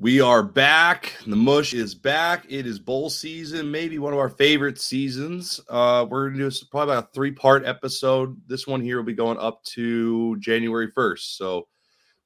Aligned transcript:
We 0.00 0.22
are 0.22 0.42
back. 0.42 1.12
The 1.26 1.36
mush 1.36 1.74
is 1.74 1.94
back. 1.94 2.46
It 2.48 2.66
is 2.66 2.78
bowl 2.78 3.10
season, 3.10 3.70
maybe 3.70 3.98
one 3.98 4.14
of 4.14 4.18
our 4.18 4.30
favorite 4.30 4.80
seasons. 4.80 5.60
Uh, 5.68 6.06
we're 6.08 6.30
going 6.30 6.38
to 6.38 6.48
do 6.48 6.66
probably 6.70 6.94
about 6.94 7.04
a 7.04 7.12
three 7.12 7.32
part 7.32 7.66
episode. 7.66 8.40
This 8.46 8.66
one 8.66 8.80
here 8.80 8.96
will 8.96 9.04
be 9.04 9.12
going 9.12 9.36
up 9.36 9.62
to 9.64 10.38
January 10.38 10.90
1st. 10.90 11.36
So 11.36 11.68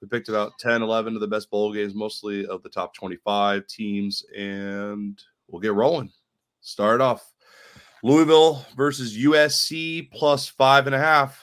we 0.00 0.06
picked 0.06 0.28
about 0.28 0.52
10, 0.60 0.82
11 0.82 1.16
of 1.16 1.20
the 1.20 1.26
best 1.26 1.50
bowl 1.50 1.72
games, 1.72 1.96
mostly 1.96 2.46
of 2.46 2.62
the 2.62 2.68
top 2.68 2.94
25 2.94 3.66
teams, 3.66 4.24
and 4.38 5.20
we'll 5.48 5.60
get 5.60 5.74
rolling. 5.74 6.12
Start 6.60 7.00
off 7.00 7.28
Louisville 8.04 8.64
versus 8.76 9.18
USC 9.18 10.12
plus 10.12 10.46
five 10.46 10.86
and 10.86 10.94
a 10.94 11.00
half. 11.00 11.42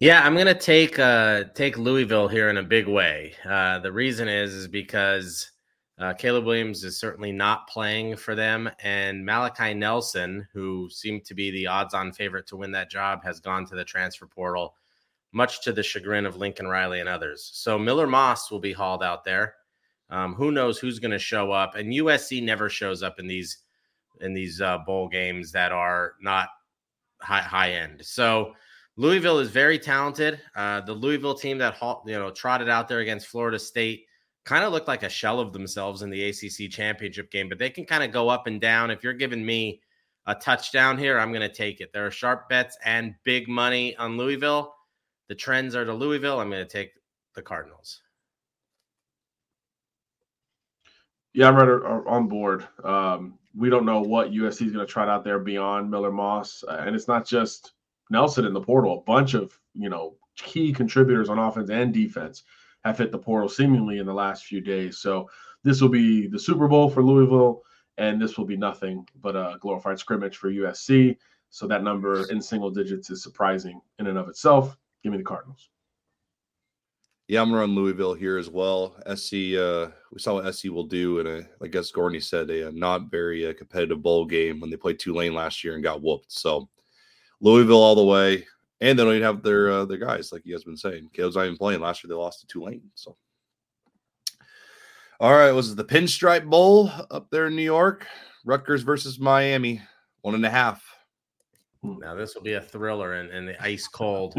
Yeah, 0.00 0.22
I'm 0.24 0.36
gonna 0.36 0.58
take 0.58 0.98
uh, 0.98 1.44
take 1.54 1.78
Louisville 1.78 2.26
here 2.26 2.48
in 2.48 2.56
a 2.56 2.62
big 2.62 2.88
way. 2.88 3.34
Uh, 3.48 3.78
the 3.78 3.92
reason 3.92 4.26
is 4.26 4.52
is 4.52 4.66
because 4.68 5.50
uh, 5.98 6.12
Caleb 6.14 6.44
Williams 6.44 6.82
is 6.82 6.98
certainly 6.98 7.30
not 7.30 7.68
playing 7.68 8.16
for 8.16 8.34
them, 8.34 8.68
and 8.82 9.24
Malachi 9.24 9.72
Nelson, 9.72 10.46
who 10.52 10.88
seemed 10.90 11.24
to 11.26 11.34
be 11.34 11.52
the 11.52 11.68
odds-on 11.68 12.12
favorite 12.12 12.46
to 12.48 12.56
win 12.56 12.72
that 12.72 12.90
job, 12.90 13.22
has 13.22 13.38
gone 13.38 13.64
to 13.66 13.76
the 13.76 13.84
transfer 13.84 14.26
portal, 14.26 14.74
much 15.30 15.62
to 15.62 15.72
the 15.72 15.82
chagrin 15.82 16.26
of 16.26 16.36
Lincoln 16.36 16.66
Riley 16.66 16.98
and 16.98 17.08
others. 17.08 17.48
So 17.54 17.78
Miller 17.78 18.08
Moss 18.08 18.50
will 18.50 18.58
be 18.60 18.72
hauled 18.72 19.04
out 19.04 19.22
there. 19.22 19.54
Um, 20.10 20.34
who 20.34 20.50
knows 20.50 20.78
who's 20.78 20.98
going 20.98 21.12
to 21.12 21.18
show 21.20 21.52
up? 21.52 21.76
And 21.76 21.92
USC 21.92 22.42
never 22.42 22.68
shows 22.68 23.04
up 23.04 23.20
in 23.20 23.28
these 23.28 23.58
in 24.20 24.34
these 24.34 24.60
uh, 24.60 24.78
bowl 24.78 25.08
games 25.08 25.52
that 25.52 25.70
are 25.70 26.14
not 26.20 26.48
high 27.20 27.42
high 27.42 27.70
end. 27.72 28.04
So 28.04 28.54
Louisville 28.96 29.40
is 29.40 29.50
very 29.50 29.78
talented. 29.78 30.40
Uh, 30.54 30.80
the 30.80 30.92
Louisville 30.92 31.34
team 31.34 31.58
that 31.58 31.76
you 32.06 32.12
know 32.12 32.30
trotted 32.30 32.68
out 32.68 32.88
there 32.88 33.00
against 33.00 33.26
Florida 33.26 33.58
State 33.58 34.06
kind 34.44 34.64
of 34.64 34.72
looked 34.72 34.88
like 34.88 35.02
a 35.02 35.08
shell 35.08 35.40
of 35.40 35.52
themselves 35.52 36.02
in 36.02 36.10
the 36.10 36.28
ACC 36.28 36.70
championship 36.70 37.30
game, 37.30 37.48
but 37.48 37.58
they 37.58 37.70
can 37.70 37.84
kind 37.84 38.04
of 38.04 38.12
go 38.12 38.28
up 38.28 38.46
and 38.46 38.60
down. 38.60 38.90
If 38.90 39.02
you're 39.02 39.12
giving 39.12 39.44
me 39.44 39.80
a 40.26 40.34
touchdown 40.34 40.96
here, 40.96 41.18
I'm 41.18 41.32
going 41.32 41.48
to 41.48 41.54
take 41.54 41.80
it. 41.80 41.92
There 41.92 42.06
are 42.06 42.10
sharp 42.10 42.48
bets 42.48 42.76
and 42.84 43.14
big 43.24 43.48
money 43.48 43.96
on 43.96 44.16
Louisville. 44.16 44.74
The 45.28 45.34
trends 45.34 45.74
are 45.74 45.84
to 45.84 45.92
Louisville. 45.92 46.40
I'm 46.40 46.50
going 46.50 46.66
to 46.66 46.70
take 46.70 46.92
the 47.34 47.42
Cardinals. 47.42 48.00
Yeah, 51.32 51.48
I'm 51.48 51.56
right 51.56 52.04
on 52.06 52.28
board. 52.28 52.68
Um, 52.84 53.38
we 53.56 53.70
don't 53.70 53.84
know 53.84 54.00
what 54.00 54.30
USC 54.30 54.66
is 54.66 54.72
going 54.72 54.86
to 54.86 54.86
trot 54.86 55.08
out 55.08 55.24
there 55.24 55.40
beyond 55.40 55.90
Miller 55.90 56.12
Moss, 56.12 56.62
and 56.68 56.94
it's 56.94 57.08
not 57.08 57.26
just 57.26 57.72
Nelson 58.10 58.44
in 58.44 58.52
the 58.52 58.60
portal, 58.60 58.98
a 58.98 59.02
bunch 59.02 59.34
of 59.34 59.58
you 59.74 59.88
know 59.88 60.16
key 60.36 60.72
contributors 60.72 61.28
on 61.28 61.38
offense 61.38 61.70
and 61.70 61.92
defense 61.92 62.42
have 62.84 62.98
hit 62.98 63.12
the 63.12 63.18
portal 63.18 63.48
seemingly 63.48 63.98
in 63.98 64.06
the 64.06 64.12
last 64.12 64.44
few 64.44 64.60
days. 64.60 64.98
So 64.98 65.28
this 65.62 65.80
will 65.80 65.88
be 65.88 66.26
the 66.26 66.38
Super 66.38 66.68
Bowl 66.68 66.90
for 66.90 67.02
Louisville, 67.02 67.62
and 67.96 68.20
this 68.20 68.36
will 68.36 68.44
be 68.44 68.56
nothing 68.56 69.08
but 69.20 69.36
a 69.36 69.56
glorified 69.60 69.98
scrimmage 69.98 70.36
for 70.36 70.50
USC. 70.50 71.16
So 71.50 71.66
that 71.68 71.82
number 71.82 72.28
in 72.30 72.42
single 72.42 72.70
digits 72.70 73.10
is 73.10 73.22
surprising 73.22 73.80
in 73.98 74.08
and 74.08 74.18
of 74.18 74.28
itself. 74.28 74.76
Give 75.02 75.12
me 75.12 75.18
the 75.18 75.24
Cardinals. 75.24 75.70
Yeah, 77.26 77.40
I'm 77.40 77.48
gonna 77.48 77.60
run 77.60 77.74
Louisville 77.74 78.12
here 78.12 78.36
as 78.36 78.50
well. 78.50 78.96
SC, 79.14 79.54
uh, 79.56 79.88
we 80.12 80.18
saw 80.18 80.34
what 80.34 80.54
SC 80.54 80.64
will 80.64 80.84
do 80.84 81.20
in 81.20 81.26
a, 81.26 81.48
I 81.62 81.68
guess 81.68 81.90
Gorney 81.90 82.22
said, 82.22 82.50
a, 82.50 82.68
a 82.68 82.72
not 82.72 83.10
very 83.10 83.46
uh, 83.46 83.54
competitive 83.54 84.02
bowl 84.02 84.26
game 84.26 84.60
when 84.60 84.68
they 84.68 84.76
played 84.76 84.98
Tulane 84.98 85.32
last 85.32 85.64
year 85.64 85.74
and 85.74 85.82
got 85.82 86.02
whooped. 86.02 86.30
So 86.30 86.68
Louisville 87.40 87.82
all 87.82 87.94
the 87.94 88.04
way, 88.04 88.46
and 88.80 88.98
they 88.98 89.04
don't 89.04 89.14
even 89.14 89.22
have 89.22 89.42
their 89.42 89.70
uh, 89.70 89.84
their 89.84 89.98
guys 89.98 90.32
like 90.32 90.44
you 90.44 90.54
guys 90.54 90.64
been 90.64 90.76
saying. 90.76 91.10
Caleb's 91.12 91.36
not 91.36 91.46
even 91.46 91.56
playing. 91.56 91.80
Last 91.80 92.02
year 92.02 92.08
they 92.08 92.14
lost 92.14 92.40
to 92.40 92.46
Tulane. 92.46 92.90
So, 92.94 93.16
all 95.20 95.32
right, 95.32 95.52
was 95.52 95.70
it 95.70 95.76
the 95.76 95.84
Pinstripe 95.84 96.48
Bowl 96.48 96.90
up 97.10 97.28
there 97.30 97.46
in 97.46 97.56
New 97.56 97.62
York? 97.62 98.06
Rutgers 98.44 98.82
versus 98.82 99.18
Miami, 99.18 99.80
one 100.22 100.34
and 100.34 100.44
a 100.44 100.50
half. 100.50 100.84
Now 101.82 102.14
this 102.14 102.34
will 102.34 102.42
be 102.42 102.54
a 102.54 102.60
thriller 102.60 103.16
in, 103.16 103.30
in 103.30 103.46
the 103.46 103.62
ice 103.62 103.86
cold. 103.86 104.34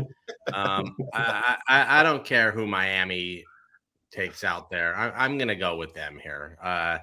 Um, 0.53 0.95
I, 1.13 1.57
I, 1.67 1.99
I 1.99 2.03
don't 2.03 2.23
care 2.23 2.51
who 2.51 2.67
Miami 2.67 3.43
takes 4.11 4.43
out 4.43 4.69
there. 4.69 4.95
I, 4.95 5.25
am 5.25 5.37
going 5.37 5.47
to 5.47 5.55
go 5.55 5.75
with 5.75 5.93
them 5.93 6.19
here. 6.21 6.57
Uh, 6.61 6.99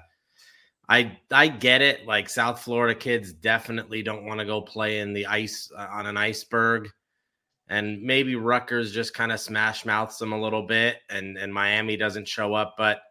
I 0.89 1.17
I 1.31 1.47
get 1.47 1.81
it. 1.81 2.05
Like 2.05 2.29
South 2.29 2.61
Florida 2.61 2.93
kids 2.97 3.33
definitely 3.33 4.03
don't 4.03 4.25
want 4.25 4.39
to 4.39 4.45
go 4.45 4.61
play 4.61 4.99
in 4.99 5.13
the 5.13 5.25
ice 5.25 5.71
uh, 5.77 5.87
on 5.91 6.05
an 6.05 6.17
iceberg, 6.17 6.89
and 7.69 8.01
maybe 8.01 8.35
Rutgers 8.35 8.91
just 8.91 9.13
kind 9.13 9.31
of 9.31 9.39
smash 9.39 9.85
mouths 9.85 10.17
them 10.17 10.33
a 10.33 10.41
little 10.41 10.67
bit, 10.67 10.97
and 11.09 11.37
and 11.37 11.53
Miami 11.53 11.95
doesn't 11.95 12.27
show 12.27 12.53
up. 12.53 12.75
But 12.77 13.01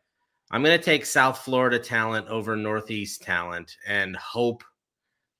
I'm 0.53 0.63
going 0.63 0.79
to 0.79 0.85
take 0.85 1.07
South 1.07 1.39
Florida 1.39 1.79
talent 1.79 2.29
over 2.29 2.57
Northeast 2.57 3.23
talent 3.23 3.75
and 3.87 4.15
hope 4.17 4.63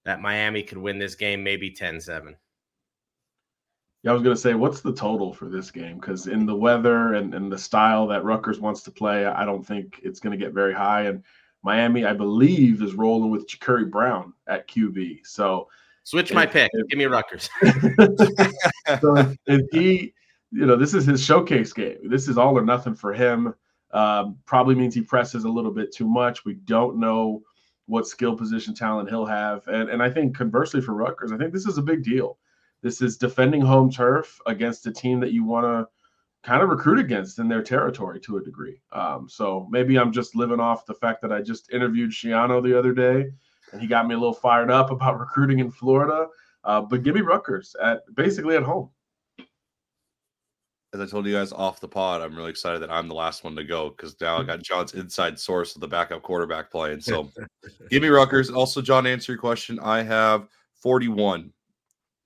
that 0.07 0.23
Miami 0.23 0.63
could 0.63 0.79
win 0.79 0.99
this 0.99 1.15
game, 1.15 1.45
maybe 1.45 1.71
10-7. 1.71 2.35
Yeah, 4.03 4.11
I 4.11 4.15
was 4.15 4.23
going 4.23 4.35
to 4.35 4.41
say, 4.41 4.55
what's 4.55 4.81
the 4.81 4.95
total 4.95 5.35
for 5.35 5.51
this 5.51 5.71
game? 5.71 5.99
Because 5.99 6.27
in 6.29 6.47
the 6.47 6.57
weather 6.57 7.15
and, 7.15 7.35
and 7.35 7.53
the 7.53 7.59
style 7.59 8.07
that 8.09 8.25
Rutgers 8.25 8.59
wants 8.59 8.83
to 8.85 8.91
play, 8.91 9.27
I 9.27 9.45
don't 9.45 9.65
think 9.65 10.01
it's 10.03 10.19
going 10.19 10.37
to 10.37 10.43
get 10.43 10.55
very 10.55 10.73
high. 10.73 11.03
And 11.03 11.23
Miami, 11.63 12.05
I 12.05 12.13
believe, 12.13 12.83
is 12.83 12.95
rolling 12.95 13.31
with 13.31 13.49
Jacurri 13.49 13.91
Brown 13.91 14.33
at 14.49 14.69
QB. 14.69 15.21
So 15.25 15.69
switch 16.05 16.33
my 16.33 16.47
pick. 16.47 16.71
If, 16.73 16.89
Give 16.89 16.99
me 16.99 17.05
Rutgers. 17.05 17.49
so 19.01 19.17
if, 19.17 19.37
if, 19.47 19.67
he, 19.71 20.13
you 20.51 20.67
know, 20.67 20.77
this 20.77 20.95
is 20.95 21.07
his 21.07 21.25
showcase 21.25 21.73
game. 21.73 21.99
This 22.09 22.29
is 22.29 22.37
all 22.37 22.59
or 22.59 22.65
nothing 22.65 22.95
for 22.95 23.13
him. 23.13 23.55
Um, 23.93 24.39
probably 24.47 24.75
means 24.75 24.95
he 24.95 25.03
presses 25.03 25.45
a 25.45 25.49
little 25.49 25.71
bit 25.71 25.93
too 25.93 26.09
much. 26.09 26.45
We 26.45 26.55
don't 26.55 26.99
know 26.99 27.43
what 27.87 28.07
skill 28.07 28.37
position 28.37 28.75
talent 28.75 29.09
he'll 29.09 29.27
have. 29.27 29.67
And, 29.69 29.91
and 29.91 30.03
I 30.03 30.11
think 30.11 30.37
conversely 30.37 30.81
for 30.81 30.95
Rutgers, 30.95 31.33
I 31.33 31.37
think 31.37 31.53
this 31.53 31.67
is 31.67 31.79
a 31.79 31.83
big 31.83 32.03
deal. 32.03 32.39
This 32.83 33.01
is 33.01 33.17
defending 33.17 33.61
home 33.61 33.91
turf 33.91 34.41
against 34.47 34.87
a 34.87 34.93
team 34.93 35.21
that 35.21 35.33
you 35.33 35.45
want 35.45 35.67
to 35.67 35.87
kind 36.43 36.63
of 36.63 36.69
recruit 36.69 36.99
against 36.99 37.39
in 37.39 37.49
their 37.49 37.63
territory 37.63 38.21
to 38.21 38.39
a 38.39 38.43
degree. 38.43 38.81
Um, 38.93 39.29
so 39.29 39.69
maybe 39.71 39.99
I'm 39.99 40.13
just 40.13 40.35
living 40.35 40.61
off 40.61 40.87
the 40.87 40.95
fact 40.95 41.23
that 41.23 41.33
I 41.33 41.41
just 41.41 41.73
interviewed 41.73 42.11
Schiano 42.11 42.63
the 42.63 42.77
other 42.77 42.93
day, 42.93 43.31
and 43.73 43.81
he 43.81 43.87
got 43.87 44.07
me 44.07 44.15
a 44.15 44.19
little 44.19 44.35
fired 44.35 44.71
up 44.71 44.91
about 44.91 45.19
recruiting 45.21 45.61
in 45.61 45.71
Florida. 45.71 46.27
Uh, 46.65 46.81
but 46.81 47.03
give 47.03 47.15
me 47.15 47.21
Rutgers 47.21 47.75
at 47.83 48.03
basically 48.15 48.57
at 48.57 48.63
home. 48.63 48.91
As 50.95 51.01
I 51.01 51.07
told 51.07 51.27
you 51.27 51.33
guys 51.33 51.53
off 51.53 51.81
the 51.81 51.89
pod, 51.89 52.21
I'm 52.21 52.37
really 52.37 52.51
excited 52.51 52.83
that 52.83 52.91
I'm 52.91 53.09
the 53.09 53.15
last 53.15 53.45
one 53.45 53.57
to 53.57 53.65
go 53.65 53.91
because 53.91 54.15
now 54.21 54.39
I 54.39 54.43
got 54.43 54.63
John's 54.63 54.93
inside 54.93 55.39
source 55.39 55.75
of 55.75 55.81
the 55.81 55.89
backup 55.89 56.23
quarterback 56.23 56.71
playing. 56.71 57.01
So 57.01 57.31
give 57.91 58.03
me 58.03 58.09
Rutgers. 58.09 58.51
Also, 58.51 58.83
John, 58.83 59.07
answer 59.07 59.33
your 59.33 59.41
question. 59.41 59.79
I 59.81 60.03
have 60.03 60.49
41 60.75 61.51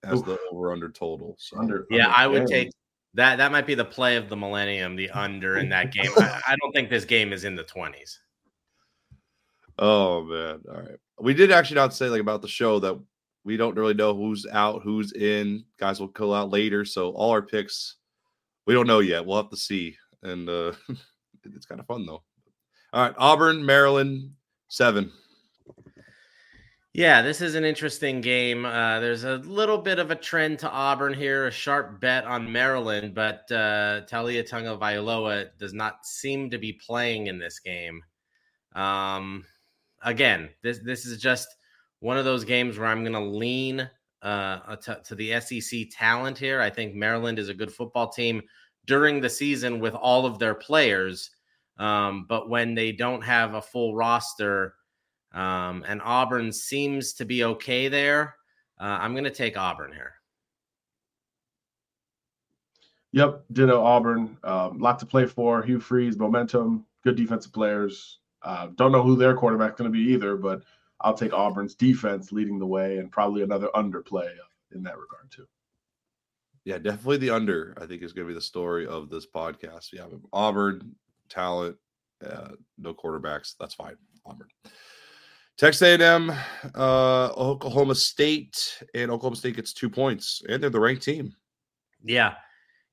as 0.02 0.18
Oof. 0.18 0.26
the 0.26 0.38
over 0.50 0.72
under 0.72 0.90
total. 0.90 1.36
So 1.38 1.58
under, 1.58 1.86
yeah, 1.90 2.06
under 2.06 2.16
I 2.16 2.26
would 2.26 2.46
take 2.48 2.72
that 3.16 3.36
that 3.36 3.50
might 3.50 3.66
be 3.66 3.74
the 3.74 3.84
play 3.84 4.16
of 4.16 4.28
the 4.28 4.36
millennium, 4.36 4.94
the 4.94 5.10
under 5.10 5.58
in 5.58 5.68
that 5.70 5.92
game. 5.92 6.10
I, 6.16 6.40
I 6.48 6.56
don't 6.60 6.72
think 6.72 6.88
this 6.88 7.04
game 7.04 7.32
is 7.32 7.44
in 7.44 7.56
the 7.56 7.64
twenties. 7.64 8.20
Oh 9.78 10.22
man! 10.24 10.62
All 10.68 10.80
right, 10.80 10.98
we 11.18 11.34
did 11.34 11.50
actually 11.50 11.76
not 11.76 11.94
say 11.94 12.08
like 12.08 12.20
about 12.20 12.42
the 12.42 12.48
show 12.48 12.78
that 12.80 12.98
we 13.44 13.56
don't 13.56 13.76
really 13.76 13.94
know 13.94 14.14
who's 14.14 14.46
out, 14.52 14.82
who's 14.82 15.12
in. 15.12 15.64
Guys 15.78 15.98
will 15.98 16.08
go 16.08 16.34
out 16.34 16.50
later, 16.50 16.84
so 16.84 17.10
all 17.10 17.30
our 17.30 17.42
picks 17.42 17.96
we 18.66 18.74
don't 18.74 18.86
know 18.86 18.98
yet. 18.98 19.24
We'll 19.24 19.36
have 19.36 19.50
to 19.50 19.56
see, 19.56 19.96
and 20.22 20.48
uh, 20.48 20.72
it's 21.44 21.66
kind 21.66 21.80
of 21.80 21.86
fun 21.86 22.04
though. 22.04 22.22
All 22.92 23.02
right, 23.02 23.14
Auburn, 23.16 23.64
Maryland, 23.64 24.32
seven. 24.68 25.10
Yeah, 26.96 27.20
this 27.20 27.42
is 27.42 27.56
an 27.56 27.64
interesting 27.66 28.22
game. 28.22 28.64
Uh, 28.64 29.00
there's 29.00 29.24
a 29.24 29.36
little 29.36 29.76
bit 29.76 29.98
of 29.98 30.10
a 30.10 30.14
trend 30.14 30.58
to 30.60 30.70
Auburn 30.70 31.12
here, 31.12 31.46
a 31.46 31.50
sharp 31.50 32.00
bet 32.00 32.24
on 32.24 32.50
Maryland, 32.50 33.14
but 33.14 33.40
uh, 33.52 34.00
Taulia 34.10 34.42
Tagovailoa 34.48 35.50
does 35.58 35.74
not 35.74 36.06
seem 36.06 36.48
to 36.48 36.56
be 36.56 36.72
playing 36.72 37.26
in 37.26 37.38
this 37.38 37.58
game. 37.58 38.02
Um, 38.74 39.44
again, 40.04 40.48
this 40.62 40.78
this 40.78 41.04
is 41.04 41.20
just 41.20 41.48
one 42.00 42.16
of 42.16 42.24
those 42.24 42.46
games 42.46 42.78
where 42.78 42.88
I'm 42.88 43.02
going 43.02 43.12
to 43.12 43.20
lean 43.20 43.90
uh, 44.22 44.76
to, 44.76 44.98
to 45.04 45.14
the 45.14 45.38
SEC 45.38 45.88
talent 45.92 46.38
here. 46.38 46.62
I 46.62 46.70
think 46.70 46.94
Maryland 46.94 47.38
is 47.38 47.50
a 47.50 47.54
good 47.54 47.70
football 47.70 48.08
team 48.08 48.40
during 48.86 49.20
the 49.20 49.28
season 49.28 49.80
with 49.80 49.92
all 49.94 50.24
of 50.24 50.38
their 50.38 50.54
players, 50.54 51.30
um, 51.76 52.24
but 52.26 52.48
when 52.48 52.74
they 52.74 52.90
don't 52.90 53.22
have 53.22 53.52
a 53.52 53.60
full 53.60 53.94
roster 53.94 54.76
um, 55.36 55.84
and 55.86 56.00
Auburn 56.02 56.50
seems 56.50 57.12
to 57.14 57.24
be 57.24 57.44
okay 57.44 57.88
there. 57.88 58.36
Uh, 58.80 58.98
I'm 59.00 59.12
going 59.12 59.24
to 59.24 59.30
take 59.30 59.56
Auburn 59.58 59.92
here. 59.92 60.14
Yep, 63.12 63.44
ditto 63.52 63.82
Auburn. 63.82 64.36
Um, 64.44 64.78
lot 64.78 64.98
to 64.98 65.06
play 65.06 65.26
for. 65.26 65.62
Hugh 65.62 65.80
Freeze, 65.80 66.16
momentum, 66.16 66.86
good 67.04 67.16
defensive 67.16 67.52
players. 67.52 68.18
Uh, 68.42 68.68
don't 68.76 68.92
know 68.92 69.02
who 69.02 69.16
their 69.16 69.34
quarterback's 69.34 69.78
going 69.78 69.90
to 69.90 69.96
be 69.96 70.12
either, 70.12 70.36
but 70.36 70.62
I'll 71.00 71.14
take 71.14 71.32
Auburn's 71.32 71.74
defense 71.74 72.32
leading 72.32 72.58
the 72.58 72.66
way 72.66 72.98
and 72.98 73.12
probably 73.12 73.42
another 73.42 73.68
underplay 73.74 74.30
in 74.74 74.82
that 74.84 74.98
regard 74.98 75.30
too. 75.30 75.46
Yeah, 76.64 76.78
definitely 76.78 77.18
the 77.18 77.30
under. 77.30 77.76
I 77.80 77.86
think 77.86 78.02
is 78.02 78.12
going 78.12 78.26
to 78.26 78.30
be 78.30 78.34
the 78.34 78.40
story 78.40 78.86
of 78.86 79.08
this 79.08 79.26
podcast. 79.26 79.92
Yeah, 79.92 80.06
Auburn 80.32 80.94
talent, 81.28 81.76
uh, 82.26 82.48
no 82.78 82.94
quarterbacks. 82.94 83.54
That's 83.58 83.74
fine. 83.74 83.96
Auburn. 84.24 84.48
Texas 85.58 86.00
A&M, 86.00 86.32
uh, 86.74 87.30
Oklahoma 87.36 87.94
State, 87.94 88.82
and 88.94 89.10
Oklahoma 89.10 89.36
State 89.36 89.56
gets 89.56 89.72
two 89.72 89.88
points, 89.88 90.42
and 90.48 90.62
they're 90.62 90.68
the 90.68 90.80
ranked 90.80 91.02
team. 91.02 91.34
Yeah, 92.04 92.34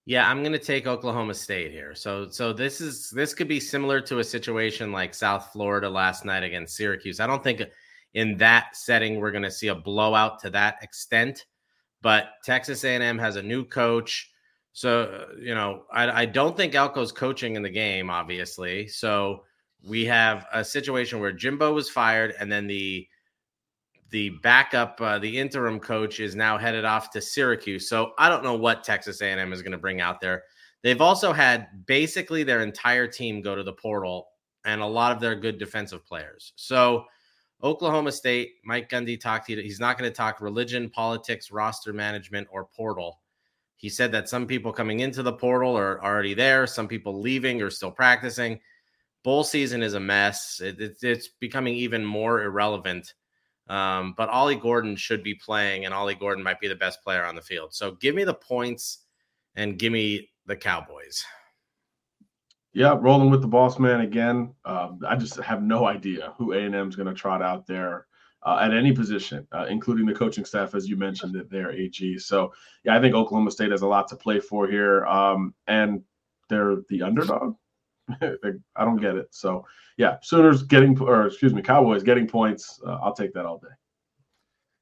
yeah, 0.06 0.30
I'm 0.30 0.42
going 0.42 0.54
to 0.54 0.60
take 0.60 0.88
Oklahoma 0.88 1.34
State 1.34 1.72
here. 1.72 1.96
So, 1.96 2.30
so 2.30 2.54
this 2.54 2.82
is 2.82 3.10
this 3.10 3.34
could 3.34 3.48
be 3.48 3.60
similar 3.60 4.02
to 4.02 4.20
a 4.20 4.24
situation 4.24 4.92
like 4.92 5.14
South 5.14 5.50
Florida 5.52 5.90
last 5.90 6.24
night 6.26 6.44
against 6.44 6.76
Syracuse. 6.76 7.20
I 7.20 7.28
don't 7.28 7.44
think 7.44 7.64
in 8.14 8.38
that 8.38 8.76
setting 8.76 9.20
we're 9.20 9.32
going 9.32 9.44
to 9.44 9.52
see 9.52 9.68
a 9.68 9.76
blowout 9.76 10.40
to 10.42 10.50
that 10.52 10.76
extent, 10.82 11.46
but 12.02 12.32
Texas 12.44 12.84
A&M 12.84 13.18
has 13.18 13.38
a 13.38 13.44
new 13.44 13.66
coach. 13.66 14.30
So, 14.74 15.28
you 15.40 15.54
know, 15.54 15.84
I, 15.92 16.22
I 16.22 16.26
don't 16.26 16.58
think 16.58 16.74
Elko's 16.74 17.12
coaching 17.12 17.56
in 17.56 17.62
the 17.62 17.70
game, 17.70 18.10
obviously. 18.10 18.88
So 18.88 19.44
we 19.86 20.06
have 20.06 20.46
a 20.54 20.64
situation 20.64 21.20
where 21.20 21.32
Jimbo 21.32 21.74
was 21.74 21.90
fired, 21.90 22.34
and 22.40 22.52
then 22.52 22.68
the 22.68 23.08
the 24.10 24.30
backup, 24.44 25.02
uh, 25.02 25.18
the 25.18 25.40
interim 25.40 25.80
coach, 25.80 26.20
is 26.20 26.36
now 26.36 26.58
headed 26.58 26.86
off 26.86 27.10
to 27.10 27.20
Syracuse. 27.22 27.90
So 27.90 28.12
I 28.20 28.30
don't 28.30 28.44
know 28.44 28.54
what 28.54 28.84
Texas 28.84 29.22
A&M 29.22 29.52
is 29.52 29.64
going 29.64 29.72
to 29.72 29.78
bring 29.78 30.02
out 30.02 30.22
there. 30.22 30.44
They've 30.84 31.02
also 31.02 31.34
had 31.34 31.86
basically 31.88 32.44
their 32.44 32.62
entire 32.62 33.08
team 33.08 33.42
go 33.42 33.56
to 33.56 33.64
the 33.64 33.74
portal, 33.74 34.28
and 34.66 34.82
a 34.82 34.86
lot 34.86 35.12
of 35.12 35.20
their 35.20 35.36
good 35.36 35.58
defensive 35.58 36.06
players. 36.06 36.54
So 36.56 37.06
Oklahoma 37.64 38.12
State, 38.12 38.56
Mike 38.64 38.90
Gundy 38.90 39.20
talked. 39.20 39.48
To 39.48 39.54
you. 39.54 39.62
He's 39.62 39.80
not 39.80 39.98
going 39.98 40.10
to 40.10 40.16
talk 40.16 40.42
religion, 40.42 40.90
politics, 40.90 41.52
roster 41.52 41.92
management, 41.92 42.48
or 42.52 42.66
portal. 42.66 43.20
He 43.78 43.90
said 43.90 44.14
that 44.14 44.30
some 44.30 44.48
people 44.48 44.72
coming 44.72 45.02
into 45.02 45.24
the 45.24 45.34
portal 45.34 45.78
are 45.78 46.02
already 46.04 46.34
there, 46.34 46.68
some 46.68 46.88
people 46.88 47.20
leaving 47.20 47.62
or 47.62 47.70
still 47.70 47.92
practicing 47.92 48.60
bowl 49.24 49.44
season 49.44 49.82
is 49.82 49.94
a 49.94 50.00
mess. 50.00 50.62
It, 50.64 50.80
it, 50.80 50.98
it's 51.02 51.30
becoming 51.40 51.76
even 51.76 52.04
more 52.04 52.44
irrelevant. 52.44 53.14
Um, 53.68 54.14
but 54.18 54.30
Ollie 54.30 54.56
Gordon 54.56 54.96
should 54.96 55.24
be 55.24 55.36
playing, 55.36 55.86
and 55.86 55.94
Ollie 55.94 56.16
Gordon 56.16 56.44
might 56.44 56.60
be 56.60 56.68
the 56.68 56.76
best 56.76 57.02
player 57.02 57.24
on 57.24 57.36
the 57.36 57.42
field. 57.42 57.74
So 57.74 57.92
give 57.94 58.14
me 58.14 58.24
the 58.24 58.34
points 58.34 59.00
and 59.56 59.80
give 59.80 59.94
me 59.94 60.30
the 60.46 60.56
Cowboys. 60.56 61.24
Yeah, 62.74 62.98
rolling 63.00 63.30
with 63.30 63.42
the 63.42 63.48
boss 63.48 63.80
man 63.80 64.02
again. 64.02 64.54
Um, 64.66 65.00
I 65.08 65.16
just 65.16 65.38
have 65.38 65.62
no 65.62 65.86
idea 65.86 66.34
who 66.38 66.54
A 66.54 66.60
and 66.60 66.76
M 66.76 66.90
is 66.90 66.96
going 66.96 67.08
to 67.08 67.14
trot 67.14 67.42
out 67.42 67.68
there 67.68 68.08
uh, 68.42 68.60
at 68.62 68.74
any 68.74 68.92
position, 68.92 69.48
uh, 69.52 69.68
including 69.70 70.06
the 70.06 70.14
coaching 70.14 70.44
staff, 70.44 70.76
as 70.76 70.90
you 70.90 70.98
mentioned 70.98 71.34
that 71.36 71.50
they're 71.50 71.72
AG. 71.72 72.18
So 72.20 72.52
yeah, 72.84 72.98
I 72.98 73.00
think 73.00 73.16
Oklahoma 73.16 73.52
State 73.52 73.72
has 73.72 73.84
a 73.84 73.88
lot 73.88 74.08
to 74.10 74.16
play 74.16 74.40
for 74.40 74.68
here, 74.68 75.06
um, 75.06 75.54
and 75.68 76.02
they're 76.50 76.78
the 76.90 77.04
underdog. 77.04 77.56
I 78.22 78.84
don't 78.86 79.00
get 79.00 79.16
it. 79.16 79.28
So 79.32 79.66
yeah, 79.98 80.18
Sooners 80.22 80.64
getting 80.64 81.00
or 81.00 81.28
excuse 81.28 81.54
me, 81.54 81.62
Cowboys 81.62 82.04
getting 82.04 82.28
points. 82.28 82.80
Uh, 82.86 83.00
I'll 83.04 83.14
take 83.14 83.34
that 83.34 83.46
all 83.46 83.58
day. 83.58 83.68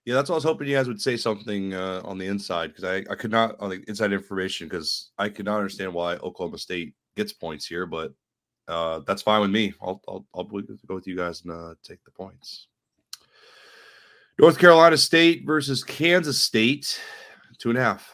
Yeah, 0.06 0.16
that's 0.16 0.30
what 0.30 0.36
I 0.36 0.38
was 0.38 0.44
hoping 0.44 0.68
you 0.68 0.76
guys 0.76 0.88
would 0.88 1.02
say 1.02 1.16
something 1.16 1.76
uh, 1.76 2.02
on 2.04 2.18
the 2.18 2.26
inside 2.26 2.68
because 2.68 2.84
I, 2.84 3.12
I 3.12 3.16
could 3.16 3.30
not 3.30 3.56
on 3.60 3.70
the 3.70 3.84
inside 3.88 4.14
information 4.14 4.68
because 4.68 5.12
I 5.20 5.30
could 5.30 5.46
not 5.46 5.58
understand 5.58 5.94
why 5.94 6.16
Oklahoma 6.16 6.58
State 6.58 6.96
gets 7.16 7.34
points 7.34 7.68
here, 7.68 7.86
but 7.86 8.14
uh, 8.68 9.02
that's 9.06 9.22
fine 9.22 9.42
with 9.42 9.52
me. 9.52 9.74
I'll 9.82 10.02
I'll, 10.08 10.26
I'll 10.34 10.44
go 10.44 10.96
with 10.96 11.08
you 11.08 11.16
guys 11.16 11.44
and 11.44 11.52
uh, 11.52 11.76
take 11.84 12.04
the 12.04 12.12
points. 12.12 12.68
North 14.40 14.58
Carolina 14.58 14.98
State 14.98 15.46
versus 15.46 15.84
Kansas 15.84 16.40
State, 16.40 17.00
two 17.60 17.70
and 17.70 17.78
a 17.78 17.82
half. 17.82 18.12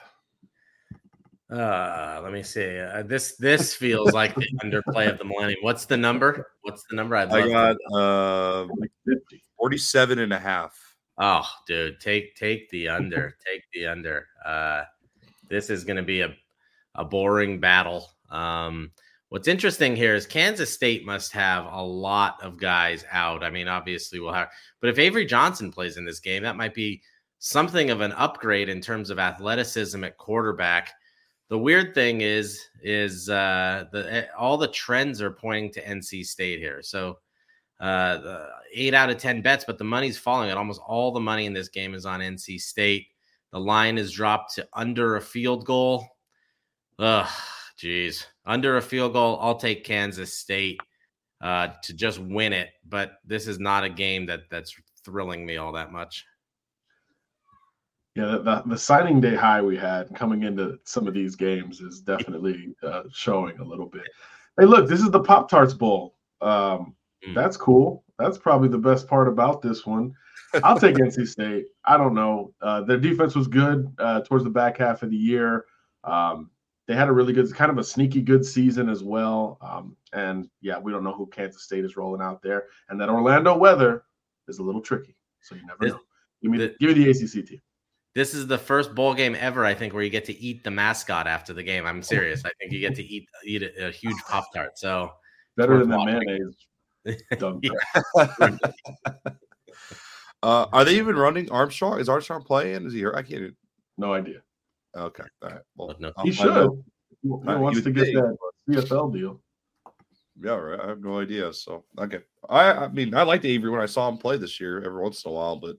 Uh, 1.49 2.19
let 2.21 2.33
me 2.33 2.43
see. 2.43 2.77
Uh, 2.77 3.03
this 3.03 3.37
this 3.37 3.73
feels 3.73 4.11
like 4.11 4.35
the 4.35 4.45
underplay 4.63 5.09
of 5.09 5.17
the 5.17 5.23
millennium. 5.23 5.59
What's 5.61 5.85
the 5.85 5.95
number? 5.95 6.51
What's 6.61 6.83
the 6.89 6.95
number? 6.95 7.15
I'd 7.15 7.31
I 7.31 7.47
got 7.47 7.77
uh, 7.93 8.67
47 9.57 10.19
and 10.19 10.33
a 10.33 10.39
half. 10.39 10.77
Oh, 11.17 11.49
dude, 11.65 12.01
take 12.01 12.35
take 12.35 12.69
the 12.69 12.89
under. 12.89 13.35
take 13.45 13.61
the 13.73 13.87
under. 13.87 14.27
Uh, 14.45 14.83
this 15.49 15.69
is 15.69 15.85
going 15.85 15.97
to 15.97 16.03
be 16.03 16.21
a 16.21 16.35
a 16.95 17.05
boring 17.05 17.59
battle. 17.59 18.09
Um, 18.29 18.91
what's 19.29 19.47
interesting 19.47 19.95
here 19.95 20.15
is 20.15 20.25
Kansas 20.25 20.73
State 20.73 21.05
must 21.05 21.31
have 21.31 21.65
a 21.71 21.81
lot 21.81 22.43
of 22.43 22.59
guys 22.59 23.05
out. 23.11 23.43
I 23.43 23.49
mean, 23.49 23.69
obviously 23.69 24.19
we'll 24.19 24.33
have, 24.33 24.49
but 24.81 24.89
if 24.89 24.99
Avery 24.99 25.25
Johnson 25.25 25.71
plays 25.71 25.95
in 25.95 26.03
this 26.03 26.19
game, 26.19 26.43
that 26.43 26.57
might 26.57 26.73
be 26.73 27.01
something 27.39 27.89
of 27.89 28.01
an 28.01 28.11
upgrade 28.13 28.67
in 28.67 28.81
terms 28.81 29.09
of 29.09 29.19
athleticism 29.19 30.03
at 30.03 30.17
quarterback 30.17 30.91
the 31.49 31.57
weird 31.57 31.93
thing 31.93 32.21
is 32.21 32.65
is 32.81 33.29
uh 33.29 33.85
the 33.91 34.13
eh, 34.13 34.25
all 34.37 34.57
the 34.57 34.67
trends 34.67 35.21
are 35.21 35.31
pointing 35.31 35.71
to 35.73 35.83
NC 35.83 36.25
State 36.25 36.59
here. 36.59 36.81
So 36.81 37.19
uh 37.79 38.47
8 38.73 38.93
out 38.93 39.09
of 39.09 39.17
10 39.17 39.41
bets 39.41 39.63
but 39.65 39.77
the 39.77 39.83
money's 39.83 40.17
falling 40.17 40.49
and 40.49 40.57
almost 40.57 40.81
all 40.85 41.11
the 41.11 41.19
money 41.19 41.45
in 41.45 41.53
this 41.53 41.69
game 41.69 41.93
is 41.93 42.05
on 42.05 42.19
NC 42.19 42.59
State. 42.59 43.07
The 43.51 43.59
line 43.59 43.97
is 43.97 44.11
dropped 44.11 44.55
to 44.55 44.67
under 44.73 45.15
a 45.15 45.21
field 45.21 45.65
goal. 45.65 46.05
Ugh, 46.99 47.29
geez. 47.77 48.25
Under 48.45 48.77
a 48.77 48.81
field 48.81 49.13
goal, 49.13 49.37
I'll 49.41 49.57
take 49.57 49.83
Kansas 49.85 50.33
State 50.33 50.79
uh 51.41 51.69
to 51.83 51.93
just 51.93 52.19
win 52.19 52.51
it, 52.51 52.69
but 52.87 53.13
this 53.23 53.47
is 53.47 53.59
not 53.59 53.83
a 53.83 53.89
game 53.89 54.25
that 54.25 54.49
that's 54.49 54.75
thrilling 55.05 55.45
me 55.45 55.57
all 55.57 55.71
that 55.71 55.91
much 55.91 56.25
yeah, 58.17 58.39
the, 58.41 58.63
the 58.65 58.77
signing 58.77 59.21
day 59.21 59.35
high 59.35 59.61
we 59.61 59.77
had 59.77 60.13
coming 60.15 60.41
into 60.41 60.79
some 60.85 61.07
of 61.07 61.13
these 61.13 61.35
games 61.35 61.81
is 61.81 62.01
definitely 62.01 62.75
uh, 62.81 63.03
showing 63.13 63.59
a 63.59 63.63
little 63.63 63.85
bit. 63.85 64.07
Hey, 64.59 64.65
look, 64.65 64.89
this 64.89 65.01
is 65.01 65.11
the 65.11 65.19
Pop 65.19 65.47
Tarts 65.47 65.75
Bowl. 65.75 66.15
Um, 66.41 66.95
mm. 67.23 67.35
That's 67.35 67.57
cool. 67.57 68.03
That's 68.17 68.39
probably 68.39 68.69
the 68.69 68.77
best 68.79 69.07
part 69.07 69.27
about 69.27 69.61
this 69.61 69.85
one. 69.85 70.13
I'll 70.63 70.79
take 70.79 70.95
NC 70.95 71.27
State. 71.27 71.65
I 71.85 71.95
don't 71.95 72.15
know. 72.15 72.55
Uh, 72.59 72.81
their 72.81 72.97
defense 72.97 73.35
was 73.35 73.47
good 73.47 73.87
uh, 73.99 74.21
towards 74.21 74.43
the 74.43 74.49
back 74.49 74.79
half 74.79 75.03
of 75.03 75.11
the 75.11 75.15
year. 75.15 75.65
Um, 76.03 76.49
they 76.87 76.95
had 76.95 77.09
a 77.09 77.13
really 77.13 77.33
good, 77.33 77.53
kind 77.53 77.69
of 77.69 77.77
a 77.77 77.83
sneaky 77.83 78.21
good 78.21 78.43
season 78.43 78.89
as 78.89 79.03
well. 79.03 79.59
Um, 79.61 79.95
and 80.13 80.49
yeah, 80.61 80.79
we 80.79 80.91
don't 80.91 81.03
know 81.03 81.13
who 81.13 81.27
Kansas 81.27 81.61
State 81.61 81.85
is 81.85 81.97
rolling 81.97 82.23
out 82.23 82.41
there. 82.41 82.65
And 82.89 82.99
that 82.99 83.09
Orlando 83.09 83.55
weather 83.55 84.05
is 84.47 84.57
a 84.57 84.63
little 84.63 84.81
tricky. 84.81 85.15
So 85.41 85.53
you 85.53 85.67
never 85.67 85.87
know. 85.87 85.99
Give 86.41 86.51
me, 86.51 86.57
the, 86.57 86.75
give 86.79 86.97
me 86.97 87.03
the 87.03 87.11
ACC 87.11 87.45
team. 87.45 87.61
This 88.17 88.33
is 88.33 88.47
the 88.47 88.57
first 88.57 88.95
bowl 88.95 89.13
game 89.13 89.35
ever, 89.39 89.63
I 89.63 89.75
think, 89.75 89.93
where 89.93 90.01
you 90.01 90.09
get 90.09 90.25
to 90.25 90.35
eat 90.41 90.63
the 90.63 90.71
mascot 90.71 91.27
after 91.27 91.53
the 91.53 91.61
game. 91.61 91.85
I'm 91.85 92.01
serious. 92.01 92.43
I 92.43 92.49
think 92.59 92.71
you 92.71 92.79
get 92.79 92.95
to 92.95 93.05
eat 93.05 93.29
eat 93.45 93.61
a, 93.61 93.89
a 93.89 93.91
huge 93.91 94.17
pop 94.27 94.45
tart. 94.51 94.79
So 94.79 95.11
better 95.55 95.77
than 95.77 95.89
the 95.89 96.03
mayonnaise. 96.03 96.57
uh, 100.41 100.65
are 100.73 100.83
they 100.83 100.95
even 100.95 101.15
running 101.15 101.51
Armstrong? 101.51 101.99
Is 101.99 102.09
Armstrong 102.09 102.41
playing? 102.41 102.87
Is 102.87 102.93
he 102.93 102.97
here? 102.97 103.13
I 103.15 103.21
can't. 103.21 103.55
No 103.99 104.15
idea. 104.15 104.41
Okay. 104.95 105.23
All 105.43 105.49
right. 105.49 105.61
Well, 105.75 105.95
no. 105.99 106.11
he 106.23 106.31
should. 106.31 106.71
He, 107.21 107.29
wants 107.29 107.83
to 107.83 107.91
get 107.91 108.15
that 108.15 108.35
CFL 108.67 109.13
deal. 109.13 109.39
Yeah, 110.41 110.53
right. 110.53 110.79
I 110.79 110.87
have 110.87 111.01
no 111.01 111.19
idea. 111.19 111.53
So 111.53 111.85
okay. 111.99 112.21
I 112.49 112.71
I 112.71 112.87
mean 112.87 113.13
I 113.13 113.21
liked 113.21 113.45
Avery 113.45 113.69
when 113.69 113.81
I 113.81 113.85
saw 113.85 114.09
him 114.09 114.17
play 114.17 114.37
this 114.37 114.59
year 114.59 114.81
every 114.83 115.03
once 115.03 115.23
in 115.23 115.29
a 115.29 115.33
while, 115.35 115.57
but 115.57 115.77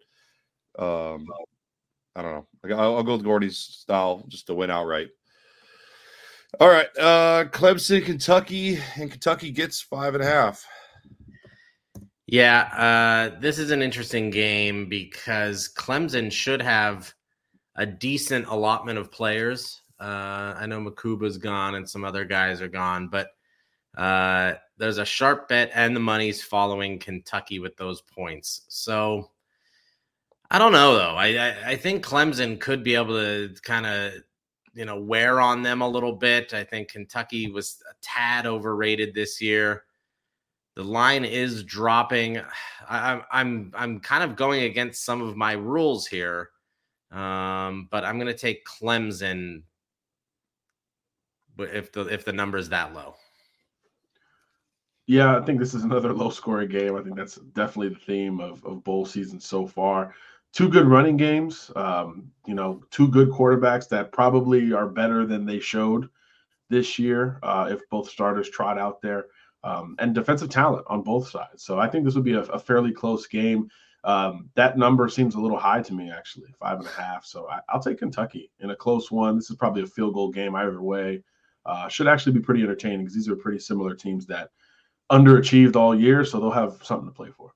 um 0.81 1.27
I 2.19 2.23
don't 2.23 2.33
know. 2.33 2.77
I'll, 2.77 2.97
I'll 2.97 3.03
go 3.05 3.17
with 3.17 3.25
Gorney's 3.25 3.57
style 3.57 4.25
just 4.27 4.49
to 4.49 4.55
win 4.55 4.71
outright. 4.71 5.11
All 6.59 6.69
right. 6.69 6.89
Uh 6.99 7.45
Clemson, 7.45 8.05
Kentucky, 8.05 8.79
and 8.97 9.09
Kentucky 9.11 9.53
gets 9.53 9.81
five 9.81 10.15
and 10.15 10.25
a 10.25 10.27
half. 10.27 10.67
Yeah, 12.31 12.65
uh, 12.77 13.41
this 13.41 13.59
is 13.59 13.71
an 13.71 13.81
interesting 13.81 14.29
game 14.29 14.87
because 14.87 15.73
Clemson 15.75 16.31
should 16.31 16.61
have 16.61 17.15
a 17.77 17.87
decent 17.87 18.49
allotment 18.49 18.99
of 18.99 19.11
players. 19.11 19.81
Uh, 19.99 20.53
I 20.59 20.67
know 20.67 20.79
Mukuba's 20.79 21.39
gone 21.39 21.77
and 21.77 21.89
some 21.89 22.05
other 22.05 22.27
guys 22.27 22.61
are 22.61 22.69
gone, 22.69 23.09
but 23.09 23.31
uh, 23.97 24.55
there's 24.77 24.99
a 24.99 25.07
sharp 25.07 25.49
bet 25.49 25.71
and 25.73 25.97
the 25.97 26.01
money's 26.01 26.43
following 26.43 26.99
Kentucky 26.99 27.61
with 27.61 27.79
those 27.79 28.03
points. 28.03 28.67
So 28.69 29.31
I 30.51 30.59
don't 30.59 30.73
know 30.73 30.97
though. 30.97 31.15
I, 31.15 31.27
I, 31.27 31.57
I 31.71 31.77
think 31.77 32.05
Clemson 32.05 32.59
could 32.59 32.83
be 32.83 32.95
able 32.95 33.15
to 33.15 33.55
kind 33.63 33.87
of 33.87 34.15
you 34.75 34.85
know 34.85 34.99
wear 34.99 35.41
on 35.41 35.63
them 35.63 35.83
a 35.83 35.89
little 35.89 36.13
bit. 36.13 36.55
I 36.55 36.65
think 36.65 36.89
Kentucky 36.89 37.51
was 37.51 37.83
a 37.91 37.95
tad 38.01 38.47
overrated 38.47 39.15
this 39.15 39.41
year. 39.41 39.85
The 40.75 40.85
line 40.85 41.25
is 41.25 41.65
dropping. 41.65 42.41
I, 42.89 43.21
I'm 43.31 43.73
I'm 43.75 44.01
kind 44.01 44.25
of 44.25 44.37
going 44.37 44.63
against 44.63 45.05
some 45.05 45.21
of 45.21 45.37
my 45.37 45.53
rules 45.53 46.07
here, 46.07 46.51
um, 47.13 47.89
but 47.91 48.05
I'm 48.05 48.19
going 48.19 48.33
to 48.33 48.39
take 48.39 48.67
Clemson 48.67 49.63
if 51.59 51.93
the 51.93 52.07
if 52.07 52.25
the 52.25 52.33
number 52.33 52.57
is 52.57 52.71
that 52.71 52.95
low. 52.95 53.17
Yeah, 55.07 55.39
I 55.39 55.43
think 55.43 55.59
this 55.59 55.75
is 55.75 55.85
another 55.85 56.13
low 56.15 56.31
scoring 56.31 56.71
game. 56.71 56.97
I 56.97 57.03
think 57.03 57.17
that's 57.17 57.37
definitely 57.37 57.91
the 57.91 58.01
theme 58.07 58.41
of, 58.41 58.65
of 58.65 58.85
bowl 58.85 59.05
season 59.05 59.41
so 59.41 59.67
far 59.67 60.15
two 60.53 60.69
good 60.69 60.87
running 60.87 61.17
games. 61.17 61.71
Um, 61.77 62.31
you 62.47 62.55
know, 62.55 62.83
two 62.91 63.09
good 63.09 63.31
quarterbacks 63.31 63.89
that 63.89 64.13
probably 64.13 64.73
are 64.73 64.89
better 64.89 65.27
than 65.27 65.47
they 65.47 65.61
showed 65.61 66.09
this 66.71 66.99
year. 66.99 67.39
Uh, 67.43 67.69
if 67.71 67.89
both 67.91 68.09
starters 68.09 68.49
trot 68.51 68.79
out 68.79 69.01
there, 69.01 69.27
um, 69.65 69.97
and 69.99 70.15
defensive 70.15 70.51
talent 70.51 70.85
on 70.89 71.03
both 71.03 71.29
sides. 71.29 71.63
So 71.63 71.79
I 71.79 71.89
think 71.89 72.05
this 72.05 72.15
would 72.15 72.25
be 72.25 72.35
a, 72.35 72.43
a 72.43 72.59
fairly 72.59 72.93
close 72.93 73.27
game. 73.27 73.71
Um, 74.05 74.49
that 74.55 74.79
number 74.79 75.09
seems 75.09 75.35
a 75.35 75.41
little 75.41 75.59
high 75.59 75.83
to 75.83 75.93
me, 75.93 76.11
actually, 76.11 76.55
five 76.59 76.79
and 76.79 76.87
a 76.87 76.91
half. 76.91 77.25
So 77.25 77.49
I, 77.49 77.61
will 77.73 77.83
take 77.83 77.99
Kentucky 77.99 78.51
in 78.61 78.71
a 78.71 78.77
close 78.77 79.11
one. 79.11 79.37
This 79.37 79.51
is 79.51 79.57
probably 79.57 79.83
a 79.83 79.87
field 79.87 80.15
goal 80.15 80.31
game 80.31 80.55
either 80.55 80.81
way. 80.81 81.23
Uh, 81.67 81.89
should 81.89 82.09
actually 82.09 82.33
be 82.33 82.41
pretty 82.41 82.63
entertaining 82.63 83.01
because 83.01 83.15
these 83.15 83.29
are 83.29 83.37
pretty 83.37 83.59
similar 83.59 83.95
teams 83.95 84.25
that 84.27 84.51
underachieved 85.11 85.77
all 85.77 85.99
year, 85.99 86.25
so 86.25 86.39
they'll 86.39 86.51
have 86.51 86.81
something 86.83 87.09
to 87.09 87.15
play 87.15 87.31
for. 87.37 87.53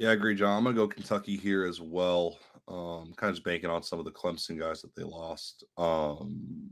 Yeah, 0.00 0.08
I 0.08 0.12
agree, 0.12 0.34
John. 0.34 0.56
I'm 0.56 0.64
gonna 0.64 0.74
go 0.74 0.88
Kentucky 0.88 1.36
here 1.36 1.66
as 1.66 1.78
well. 1.78 2.38
Um, 2.66 3.12
kind 3.16 3.28
of 3.28 3.34
just 3.34 3.44
banking 3.44 3.68
on 3.68 3.82
some 3.82 3.98
of 3.98 4.06
the 4.06 4.10
Clemson 4.10 4.58
guys 4.58 4.80
that 4.80 4.96
they 4.96 5.02
lost. 5.02 5.62
Um, 5.76 6.70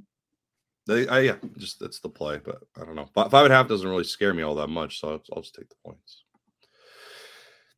they, 0.86 1.06
I, 1.08 1.20
yeah, 1.20 1.36
just 1.58 1.78
that's 1.78 2.00
the 2.00 2.08
play, 2.08 2.40
but 2.42 2.62
I 2.80 2.86
don't 2.86 2.94
know. 2.94 3.10
Five, 3.14 3.30
five 3.30 3.44
and 3.44 3.52
a 3.52 3.56
half 3.56 3.68
doesn't 3.68 3.86
really 3.88 4.04
scare 4.04 4.32
me 4.32 4.42
all 4.42 4.54
that 4.54 4.68
much, 4.68 4.98
so 4.98 5.08
I'll, 5.10 5.22
I'll 5.34 5.42
just 5.42 5.54
take 5.54 5.68
the 5.68 5.74
points. 5.84 6.24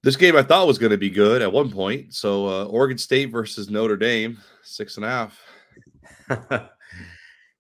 This 0.04 0.14
game 0.14 0.36
I 0.36 0.44
thought 0.44 0.68
was 0.68 0.78
going 0.78 0.92
to 0.92 0.96
be 0.96 1.10
good 1.10 1.42
at 1.42 1.52
one 1.52 1.68
point. 1.68 2.14
So 2.14 2.46
uh, 2.46 2.64
Oregon 2.66 2.96
State 2.96 3.32
versus 3.32 3.68
Notre 3.68 3.96
Dame, 3.96 4.38
six 4.62 4.98
and 4.98 5.04
a 5.04 5.08
half. 5.08 5.42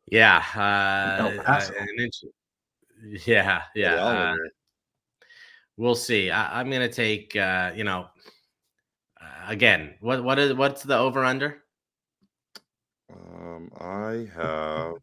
yeah, 0.06 0.44
uh, 0.54 1.42
yeah, 3.26 3.62
yeah. 3.74 3.94
Uh, 3.96 4.34
we'll 5.80 5.94
see. 5.94 6.30
I, 6.30 6.60
am 6.60 6.68
going 6.68 6.82
to 6.82 6.94
take. 6.94 7.34
Uh, 7.34 7.72
you 7.74 7.84
know, 7.84 8.06
uh, 9.20 9.24
again, 9.48 9.94
what 10.00 10.22
what 10.22 10.38
is 10.38 10.52
what's 10.54 10.82
the 10.82 10.96
over 10.96 11.24
under? 11.24 11.62
Um, 13.12 13.70
I 13.80 14.28
have 14.36 14.96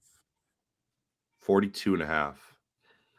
42 1.40 1.96
and 1.96 2.04
a 2.04 2.06
half. 2.06 2.40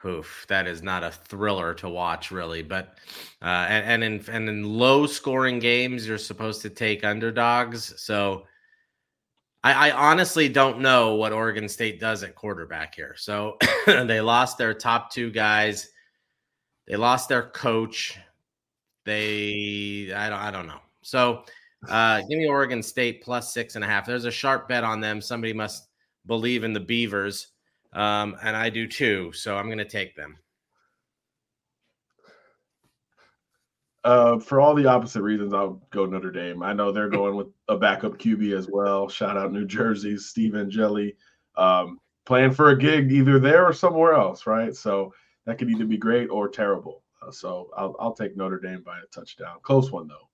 Oof, 0.06 0.46
that 0.48 0.68
is 0.68 0.80
not 0.80 1.02
a 1.02 1.10
thriller 1.10 1.74
to 1.74 1.88
watch, 1.88 2.30
really. 2.30 2.62
But 2.62 2.98
uh, 3.42 3.66
and, 3.68 4.04
and 4.04 4.04
in 4.04 4.34
and 4.34 4.48
in 4.48 4.64
low 4.64 5.06
scoring 5.06 5.58
games, 5.58 6.06
you're 6.06 6.16
supposed 6.16 6.62
to 6.62 6.70
take 6.70 7.04
underdogs. 7.04 8.00
So 8.00 8.44
I, 9.64 9.90
I 9.90 9.90
honestly 9.90 10.48
don't 10.48 10.78
know 10.78 11.16
what 11.16 11.32
Oregon 11.32 11.68
State 11.68 11.98
does 11.98 12.22
at 12.22 12.36
quarterback 12.36 12.94
here. 12.94 13.16
So 13.18 13.56
they 13.86 14.20
lost 14.20 14.56
their 14.56 14.72
top 14.72 15.10
two 15.10 15.32
guys. 15.32 15.90
They 16.88 16.96
lost 16.96 17.28
their 17.28 17.42
coach. 17.42 18.18
They 19.04 20.12
I 20.14 20.28
don't 20.28 20.38
I 20.38 20.50
don't 20.50 20.66
know. 20.66 20.80
So 21.02 21.44
uh, 21.86 22.20
give 22.20 22.38
me 22.38 22.48
Oregon 22.48 22.82
State 22.82 23.22
plus 23.22 23.52
six 23.52 23.76
and 23.76 23.84
a 23.84 23.86
half. 23.86 24.06
There's 24.06 24.24
a 24.24 24.30
sharp 24.30 24.68
bet 24.68 24.84
on 24.84 25.00
them. 25.00 25.20
Somebody 25.20 25.52
must 25.52 25.88
believe 26.26 26.64
in 26.64 26.72
the 26.72 26.80
Beavers. 26.80 27.48
Um, 27.92 28.36
and 28.42 28.56
I 28.56 28.70
do 28.70 28.86
too. 28.86 29.32
So 29.32 29.56
I'm 29.56 29.66
going 29.66 29.78
to 29.78 29.84
take 29.84 30.16
them. 30.16 30.36
Uh, 34.04 34.38
for 34.38 34.60
all 34.60 34.74
the 34.74 34.86
opposite 34.86 35.22
reasons, 35.22 35.52
I'll 35.52 35.82
go 35.90 36.06
Notre 36.06 36.30
Dame. 36.30 36.62
I 36.62 36.72
know 36.72 36.92
they're 36.92 37.08
going 37.08 37.36
with 37.36 37.48
a 37.68 37.76
backup 37.76 38.18
QB 38.18 38.56
as 38.56 38.68
well. 38.70 39.08
Shout 39.08 39.36
out 39.36 39.52
New 39.52 39.66
Jersey's 39.66 40.26
Steve 40.26 40.54
Angeli. 40.54 41.16
Um, 41.56 41.98
playing 42.24 42.52
for 42.52 42.70
a 42.70 42.78
gig 42.78 43.10
either 43.12 43.38
there 43.38 43.66
or 43.66 43.72
somewhere 43.72 44.14
else, 44.14 44.46
right? 44.46 44.74
So 44.74 45.12
that 45.48 45.56
could 45.56 45.70
either 45.70 45.86
be 45.86 45.96
great 45.96 46.28
or 46.28 46.46
terrible. 46.46 47.02
Uh, 47.26 47.30
so 47.30 47.70
I'll, 47.74 47.96
I'll 47.98 48.12
take 48.12 48.36
Notre 48.36 48.58
Dame 48.58 48.82
by 48.82 48.98
a 48.98 49.06
touchdown. 49.06 49.56
Close 49.62 49.90
one, 49.90 50.06
though. 50.06 50.28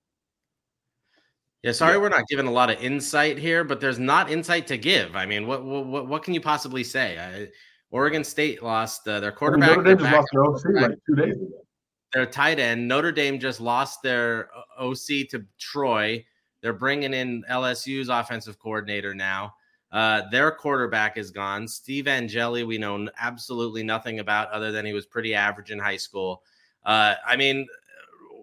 Yeah, 1.63 1.71
sorry, 1.71 1.93
yeah. 1.93 2.01
we're 2.01 2.09
not 2.09 2.27
giving 2.27 2.47
a 2.47 2.51
lot 2.51 2.69
of 2.69 2.83
insight 2.83 3.37
here, 3.37 3.63
but 3.63 3.79
there's 3.79 3.97
not 3.97 4.29
insight 4.29 4.67
to 4.67 4.77
give. 4.77 5.15
I 5.15 5.25
mean, 5.25 5.47
what 5.47 5.63
what 5.63 6.07
what 6.07 6.21
can 6.21 6.33
you 6.33 6.41
possibly 6.41 6.83
say? 6.83 7.17
I, 7.17 7.47
Oregon 7.91 8.25
State 8.25 8.61
lost 8.61 9.07
uh, 9.07 9.21
their 9.21 9.31
quarterback. 9.31 9.69
I 9.69 9.75
mean, 9.77 9.83
Notre 9.85 9.95
Dame 9.95 10.19
just 10.19 10.33
lost 10.33 10.65
their 10.65 10.75
OC 10.75 10.89
like 10.89 10.99
two 11.07 11.15
days 11.15 11.35
ago. 11.37 11.65
Their 12.13 12.25
tight 12.25 12.59
end. 12.59 12.85
Notre 12.85 13.11
Dame 13.13 13.39
just 13.39 13.61
lost 13.61 14.03
their 14.03 14.49
uh, 14.53 14.83
OC 14.83 15.29
to 15.31 15.45
Troy. 15.57 16.25
They're 16.61 16.73
bringing 16.73 17.13
in 17.13 17.45
LSU's 17.49 18.09
offensive 18.09 18.59
coordinator 18.59 19.15
now. 19.15 19.53
Uh, 19.95 20.27
their 20.29 20.51
quarterback 20.51 21.15
is 21.15 21.31
gone. 21.31 21.65
Steve 21.69 22.05
Angeli, 22.05 22.65
we 22.65 22.77
know 22.77 23.07
absolutely 23.17 23.81
nothing 23.81 24.19
about 24.19 24.51
other 24.51 24.69
than 24.69 24.85
he 24.85 24.91
was 24.91 25.05
pretty 25.05 25.33
average 25.33 25.71
in 25.71 25.79
high 25.79 25.95
school. 25.95 26.43
Uh, 26.85 27.15
I 27.25 27.37
mean, 27.37 27.65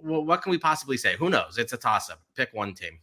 what 0.00 0.40
can 0.40 0.50
we 0.50 0.56
possibly 0.56 0.96
say? 0.96 1.14
Who 1.16 1.28
knows? 1.28 1.58
It's 1.58 1.74
a 1.74 1.76
toss 1.76 2.08
up. 2.08 2.22
Pick 2.34 2.48
one 2.54 2.72
team. 2.72 2.98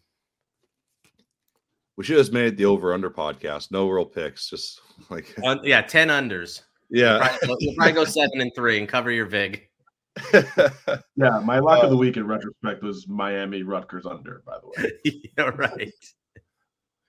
We 1.96 2.04
should 2.04 2.18
have 2.18 2.32
made 2.32 2.58
the 2.58 2.66
over 2.66 2.92
under 2.92 3.12
podcast. 3.12 3.70
No 3.70 3.88
real 3.88 4.04
picks, 4.04 4.50
just 4.50 4.82
like 5.12 5.32
uh, 5.46 5.58
yeah, 5.64 5.84
ten 5.84 6.08
unders. 6.08 6.64
Yeah, 6.90 7.18
you'll 7.18 7.20
probably, 7.20 7.56
you'll 7.60 7.76
probably 7.76 7.94
go 7.94 8.06
seven 8.06 8.42
and 8.42 8.52
three 8.56 8.80
and 8.80 8.90
cover 8.90 9.12
your 9.12 9.28
vig. 9.28 9.68
yeah, 10.34 11.40
my 11.44 11.60
lock 11.60 11.84
uh, 11.84 11.84
of 11.84 11.92
the 11.92 11.96
uh, 11.96 12.00
week 12.00 12.18
in 12.18 12.26
retrospect 12.26 12.82
was 12.82 13.08
Miami 13.08 13.62
Rutgers 13.62 14.08
under. 14.08 14.42
By 14.44 14.58
the 14.58 14.68
way, 14.68 15.22
yeah, 15.38 15.44
right. 15.44 15.94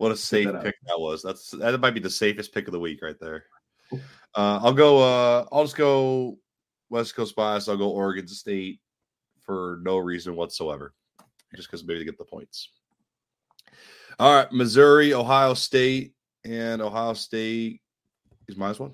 What 0.00 0.12
a 0.12 0.16
safe 0.16 0.46
that 0.46 0.62
pick 0.62 0.76
that 0.86 0.98
was. 0.98 1.22
That's 1.22 1.50
that 1.50 1.78
might 1.78 1.90
be 1.90 2.00
the 2.00 2.08
safest 2.08 2.54
pick 2.54 2.66
of 2.66 2.72
the 2.72 2.80
week 2.80 3.02
right 3.02 3.20
there. 3.20 3.44
Uh, 3.92 3.98
I'll 4.62 4.72
go. 4.72 4.98
Uh, 4.98 5.44
I'll 5.52 5.64
just 5.64 5.76
go 5.76 6.38
West 6.88 7.14
Coast 7.14 7.36
bias. 7.36 7.68
I'll 7.68 7.76
go 7.76 7.90
Oregon 7.90 8.26
State 8.26 8.80
for 9.42 9.78
no 9.82 9.98
reason 9.98 10.36
whatsoever, 10.36 10.94
just 11.54 11.68
because 11.68 11.84
maybe 11.84 11.98
they 11.98 12.06
get 12.06 12.16
the 12.16 12.24
points. 12.24 12.70
All 14.18 14.34
right, 14.34 14.50
Missouri, 14.50 15.12
Ohio 15.12 15.52
State, 15.52 16.14
and 16.46 16.80
Ohio 16.80 17.12
State 17.12 17.82
is 18.48 18.56
minus 18.56 18.80
one. 18.80 18.92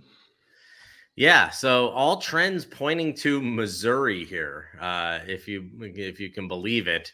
Yeah, 1.14 1.50
so 1.50 1.90
all 1.90 2.16
trends 2.16 2.64
pointing 2.64 3.14
to 3.18 3.40
Missouri 3.40 4.24
here, 4.24 4.70
uh, 4.80 5.20
if 5.24 5.46
you 5.46 5.70
if 5.80 6.18
you 6.18 6.30
can 6.30 6.48
believe 6.48 6.88
it. 6.88 7.12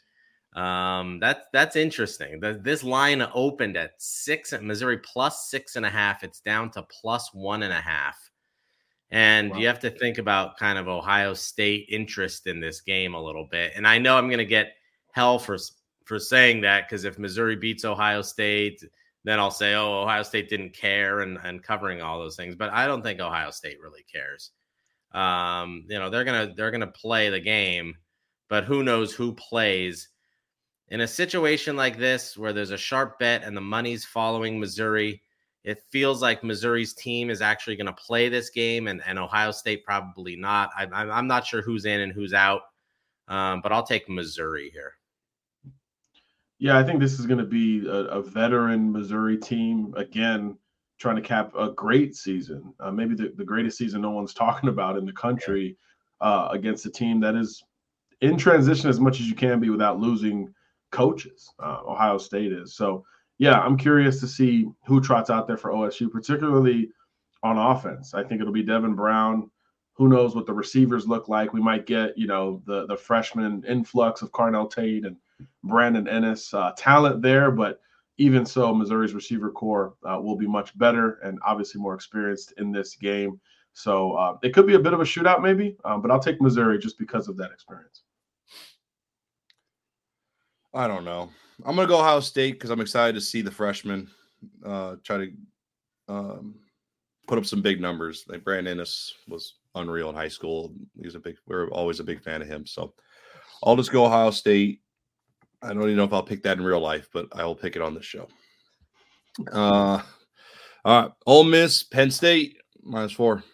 Um, 0.55 1.19
that's 1.19 1.47
that's 1.53 1.77
interesting. 1.77 2.39
The, 2.41 2.61
this 2.63 2.85
line 2.85 3.27
opened 3.35 3.77
at 3.77 3.93
six 3.99 4.53
at 4.53 4.63
Missouri 4.63 4.99
plus 4.99 5.49
six 5.49 5.77
and 5.77 5.87
a 5.87 5.91
half. 5.91 6.23
It's 6.23 6.41
down 6.41 6.71
to 6.73 6.83
plus 6.83 7.33
one 7.33 7.63
and 7.63 7.73
a 7.73 7.81
half. 7.81 8.31
And 9.11 9.51
wow. 9.51 9.59
you 9.59 9.67
have 9.67 9.81
to 9.81 9.91
think 9.91 10.19
about 10.19 10.57
kind 10.57 10.79
of 10.79 10.89
Ohio 10.89 11.35
State 11.35 11.87
interest 11.89 12.47
in 12.47 12.61
this 12.61 12.81
game 12.81 13.15
a 13.15 13.23
little 13.23 13.45
bit. 13.45 13.73
And 13.77 13.87
I 13.87 13.99
know 13.99 14.17
I'm 14.17 14.29
going 14.29 14.39
to 14.39 14.45
get 14.45 14.75
hell 15.13 15.39
for 15.39 15.59
for 16.05 16.19
saying 16.19 16.61
that 16.63 16.89
because 16.89 17.05
if 17.05 17.19
Missouri 17.19 17.57
beats 17.57 17.85
Ohio 17.85 18.23
State, 18.23 18.85
then 19.25 19.39
I'll 19.39 19.51
say, 19.51 19.75
oh, 19.75 20.03
Ohio 20.03 20.23
State 20.23 20.49
didn't 20.49 20.75
care 20.75 21.21
and, 21.21 21.39
and 21.45 21.63
covering 21.63 22.03
all 22.03 22.19
those 22.19 22.37
things. 22.37 22.55
But 22.55 22.73
I 22.73 22.87
don't 22.87 23.03
think 23.03 23.21
Ohio 23.21 23.51
State 23.51 23.81
really 23.81 24.05
cares. 24.11 24.51
Um, 25.13 25.85
you 25.89 25.99
know, 25.99 26.11
they're 26.11 26.25
gonna 26.25 26.53
they're 26.57 26.71
gonna 26.71 26.87
play 26.87 27.29
the 27.29 27.41
game, 27.41 27.97
but 28.49 28.65
who 28.65 28.83
knows 28.83 29.15
who 29.15 29.33
plays 29.35 30.09
in 30.93 31.01
a 31.01 31.09
situation 31.09 31.75
like 31.75 31.97
this 31.97 32.37
where 32.37 32.53
there's 32.53 32.71
a 32.71 32.77
sharp 32.77 33.19
bet 33.19 33.43
and 33.45 33.57
the 33.57 33.63
money's 33.63 34.05
following 34.05 34.61
Missouri. 34.61 35.23
It 35.65 35.83
feels 35.91 36.21
like 36.21 36.45
Missouri's 36.45 36.93
team 36.93 37.31
is 37.31 37.41
actually 37.41 37.77
going 37.77 37.87
to 37.87 37.95
play 37.95 38.29
this 38.29 38.51
game, 38.51 38.89
and, 38.89 39.01
and 39.07 39.19
Ohio 39.19 39.53
State 39.53 39.85
probably 39.87 40.37
not. 40.37 40.69
I, 40.77 40.85
I'm 40.85 41.27
not 41.27 41.47
sure 41.47 41.63
who's 41.63 41.87
in 41.87 42.01
and 42.01 42.13
who's 42.13 42.35
out, 42.35 42.63
um, 43.29 43.63
but 43.63 43.73
I'll 43.73 43.87
take 43.87 44.07
Missouri 44.07 44.69
here. 44.71 44.93
Yeah, 46.59 46.79
I 46.79 46.83
think 46.85 47.01
this 47.01 47.19
is 47.19 47.25
going 47.25 47.39
to 47.39 47.45
be 47.45 47.87
a, 47.87 48.19
a, 48.19 48.23
veteran 48.23 48.93
Missouri 48.93 49.39
team 49.39 49.95
again, 49.97 50.59
trying 50.99 51.17
to 51.17 51.23
cap 51.23 51.55
a 51.57 51.71
great 51.71 52.15
season, 52.15 52.75
uh, 52.81 52.91
maybe 52.91 53.15
the, 53.15 53.33
the 53.37 53.45
greatest 53.45 53.79
season 53.79 54.03
no 54.03 54.11
one's 54.11 54.35
talking 54.45 54.69
about 54.69 54.99
in 54.99 55.07
the 55.07 55.13
country, 55.13 55.79
uh, 56.21 56.49
against 56.51 56.85
a 56.85 56.91
team 56.91 57.19
that 57.21 57.35
is 57.35 57.65
in 58.21 58.37
transition 58.37 58.91
as 58.91 59.01
much 59.01 59.21
as 59.21 59.27
you 59.27 59.35
can 59.35 59.59
be 59.59 59.71
without 59.71 59.99
losing 59.99 60.53
coaches. 60.93 61.53
Uh, 61.59 61.81
Ohio 61.87 62.19
State 62.19 62.53
is 62.53 62.77
so. 62.77 63.05
Yeah, 63.39 63.59
I'm 63.59 63.77
curious 63.77 64.21
to 64.21 64.29
see 64.29 64.69
who 64.87 65.01
trots 65.01 65.29
out 65.29 65.49
there 65.49 65.57
for 65.57 65.73
OSU, 65.73 66.09
particularly 66.13 66.91
on 67.43 67.59
offense. 67.59 68.15
I 68.15 68.23
think 68.23 68.41
it'll 68.41 68.53
be 68.53 68.63
Devin 68.63 68.95
Brown. 68.95 69.51
Who 69.95 70.09
knows 70.09 70.37
what 70.37 70.47
the 70.47 70.53
receivers 70.53 71.09
look 71.09 71.29
like? 71.29 71.53
We 71.53 71.61
might 71.61 71.87
get, 71.87 72.17
you 72.17 72.29
know, 72.29 72.63
the 72.67 72.87
the 72.87 72.97
freshman 72.97 73.65
influx 73.67 74.23
of 74.23 74.31
Carnell 74.31 74.71
Tate 74.71 75.05
and 75.05 75.17
Brandon 75.65 76.05
Inniss 76.05 76.55
uh, 76.55 76.73
talent 76.77 77.21
there, 77.21 77.51
but 77.51 77.81
even 78.19 78.47
so, 78.47 78.75
Missouri's 78.75 79.15
receiver 79.15 79.51
corps 79.51 79.95
uh, 80.05 80.21
will 80.21 80.37
be 80.37 80.47
much 80.47 80.77
better 80.79 81.19
and 81.25 81.39
obviously 81.45 81.81
more 81.81 81.95
experienced 81.95 82.53
in 82.59 82.71
this 82.71 82.95
game. 82.95 83.41
So 83.73 84.13
uh, 84.13 84.37
it 84.43 84.53
could 84.53 84.67
be 84.67 84.75
a 84.75 84.79
bit 84.79 84.93
of 84.93 85.01
a 85.01 85.05
shootout, 85.05 85.43
maybe, 85.43 85.77
um, 85.85 86.03
but 86.03 86.11
I'll 86.11 86.21
take 86.21 86.41
Missouri 86.41 86.79
just 86.79 86.99
because 86.99 87.27
of 87.29 87.37
that 87.39 87.51
experience. 87.53 88.02
I 90.75 90.87
don't 90.87 91.05
know. 91.05 91.31
I'm 91.65 91.77
gonna 91.77 91.89
go 91.89 92.01
Ohio 92.01 92.21
State 92.21 92.53
because 92.53 92.71
I'm 92.71 92.81
excited 92.81 93.15
to 93.15 93.21
see 93.21 93.43
the 93.43 93.51
freshmen 93.51 94.09
uh, 94.65 94.97
try 95.05 95.19
to 95.19 95.33
um, 96.09 96.55
put 97.27 97.39
up 97.39 97.47
some 97.47 97.63
big 97.63 97.81
numbers. 97.81 98.25
Like 98.29 98.45
Brandon 98.45 98.79
Inniss 98.79 99.13
was 99.29 99.55
unreal 99.75 100.09
in 100.09 100.15
high 100.15 100.29
school. 100.29 100.75
He's 101.01 101.15
a 101.15 101.21
big. 101.21 101.37
We're 101.47 101.69
always 101.69 102.01
a 102.01 102.05
big 102.05 102.23
fan 102.23 102.43
of 102.43 102.49
him. 102.49 102.67
So 102.67 102.95
I'll 103.63 103.77
just 103.77 103.93
go 103.93 104.07
Ohio 104.07 104.31
State. 104.31 104.81
I 105.63 105.69
don't 105.69 105.83
even 105.85 105.97
know 105.97 106.05
if 106.05 106.13
I'll 106.13 106.23
pick 106.23 106.43
that 106.43 106.59
in 106.59 106.65
real 106.65 106.81
life, 106.81 107.09
but 107.13 107.29
I 107.33 107.45
will 107.45 107.55
pick 107.55 107.77
it 107.77 107.83
on 107.83 107.95
the 107.95 108.03
show. 108.03 108.27
Uh, 109.53 110.03
all 110.85 111.03
right, 111.03 111.13
Ole 111.27 111.45
Miss, 111.45 111.83
Penn 111.83 112.11
State 112.11 112.59
minus 112.83 113.13
four. 113.13 113.45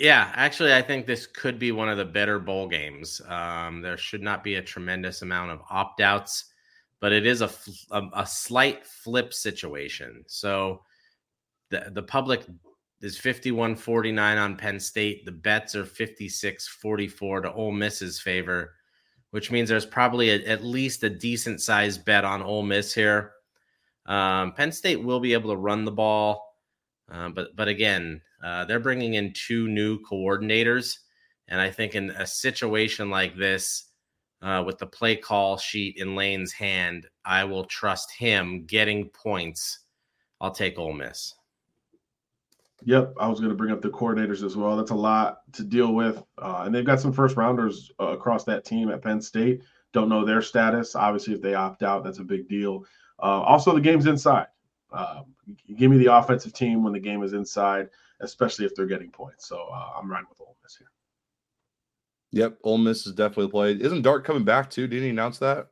Yeah, 0.00 0.32
actually, 0.34 0.72
I 0.72 0.80
think 0.80 1.04
this 1.04 1.26
could 1.26 1.58
be 1.58 1.72
one 1.72 1.90
of 1.90 1.98
the 1.98 2.06
better 2.06 2.38
bowl 2.38 2.66
games. 2.66 3.20
Um, 3.28 3.82
there 3.82 3.98
should 3.98 4.22
not 4.22 4.42
be 4.42 4.54
a 4.54 4.62
tremendous 4.62 5.20
amount 5.20 5.50
of 5.50 5.60
opt 5.68 6.00
outs, 6.00 6.46
but 7.00 7.12
it 7.12 7.26
is 7.26 7.42
a, 7.42 7.50
a, 7.90 8.08
a 8.14 8.26
slight 8.26 8.86
flip 8.86 9.34
situation. 9.34 10.24
So 10.26 10.80
the 11.68 11.90
the 11.92 12.02
public 12.02 12.46
is 13.02 13.18
51 13.18 13.76
49 13.76 14.38
on 14.38 14.56
Penn 14.56 14.80
State. 14.80 15.26
The 15.26 15.32
bets 15.32 15.74
are 15.74 15.84
56 15.84 16.66
44 16.66 17.42
to 17.42 17.52
Ole 17.52 17.70
Miss's 17.70 18.18
favor, 18.18 18.76
which 19.32 19.50
means 19.50 19.68
there's 19.68 19.84
probably 19.84 20.30
a, 20.30 20.46
at 20.46 20.64
least 20.64 21.04
a 21.04 21.10
decent 21.10 21.60
sized 21.60 22.06
bet 22.06 22.24
on 22.24 22.40
Ole 22.40 22.62
Miss 22.62 22.94
here. 22.94 23.32
Um, 24.06 24.52
Penn 24.52 24.72
State 24.72 25.02
will 25.04 25.20
be 25.20 25.34
able 25.34 25.50
to 25.50 25.56
run 25.56 25.84
the 25.84 25.92
ball, 25.92 26.49
uh, 27.10 27.28
but 27.28 27.54
but 27.56 27.68
again, 27.68 28.20
uh, 28.44 28.64
they're 28.64 28.80
bringing 28.80 29.14
in 29.14 29.32
two 29.32 29.68
new 29.68 29.98
coordinators, 30.00 30.98
and 31.48 31.60
I 31.60 31.70
think 31.70 31.94
in 31.94 32.10
a 32.10 32.26
situation 32.26 33.10
like 33.10 33.36
this, 33.36 33.90
uh, 34.42 34.62
with 34.64 34.78
the 34.78 34.86
play 34.86 35.16
call 35.16 35.56
sheet 35.56 35.96
in 35.96 36.14
Lane's 36.14 36.52
hand, 36.52 37.06
I 37.24 37.44
will 37.44 37.64
trust 37.64 38.12
him 38.12 38.64
getting 38.66 39.08
points. 39.10 39.80
I'll 40.40 40.52
take 40.52 40.78
Ole 40.78 40.92
Miss. 40.92 41.34
Yep, 42.84 43.14
I 43.20 43.28
was 43.28 43.40
going 43.40 43.50
to 43.50 43.56
bring 43.56 43.72
up 43.72 43.82
the 43.82 43.90
coordinators 43.90 44.42
as 44.42 44.56
well. 44.56 44.76
That's 44.76 44.90
a 44.90 44.94
lot 44.94 45.40
to 45.52 45.62
deal 45.62 45.92
with, 45.92 46.22
uh, 46.38 46.62
and 46.64 46.74
they've 46.74 46.84
got 46.84 47.00
some 47.00 47.12
first 47.12 47.36
rounders 47.36 47.90
uh, 48.00 48.08
across 48.08 48.44
that 48.44 48.64
team 48.64 48.90
at 48.90 49.02
Penn 49.02 49.20
State. 49.20 49.60
Don't 49.92 50.08
know 50.08 50.24
their 50.24 50.40
status. 50.40 50.94
Obviously, 50.94 51.34
if 51.34 51.42
they 51.42 51.54
opt 51.54 51.82
out, 51.82 52.04
that's 52.04 52.20
a 52.20 52.24
big 52.24 52.48
deal. 52.48 52.84
Uh, 53.22 53.42
also, 53.42 53.74
the 53.74 53.80
game's 53.80 54.06
inside. 54.06 54.46
Uh, 54.92 55.22
give 55.76 55.90
me 55.90 55.98
the 55.98 56.12
offensive 56.14 56.52
team 56.52 56.82
when 56.82 56.92
the 56.92 57.00
game 57.00 57.22
is 57.22 57.32
inside, 57.32 57.88
especially 58.20 58.66
if 58.66 58.74
they're 58.74 58.86
getting 58.86 59.10
points. 59.10 59.46
So 59.48 59.68
uh, 59.72 59.92
I'm 59.96 60.10
riding 60.10 60.26
with 60.28 60.40
Ole 60.40 60.56
Miss 60.62 60.76
here. 60.76 60.90
Yep, 62.32 62.58
Ole 62.62 62.78
Miss 62.78 63.06
is 63.06 63.14
definitely 63.14 63.50
played. 63.50 63.82
Isn't 63.82 64.02
Dart 64.02 64.24
coming 64.24 64.44
back 64.44 64.70
too? 64.70 64.86
Didn't 64.86 65.04
he 65.04 65.10
announce 65.10 65.38
that? 65.38 65.68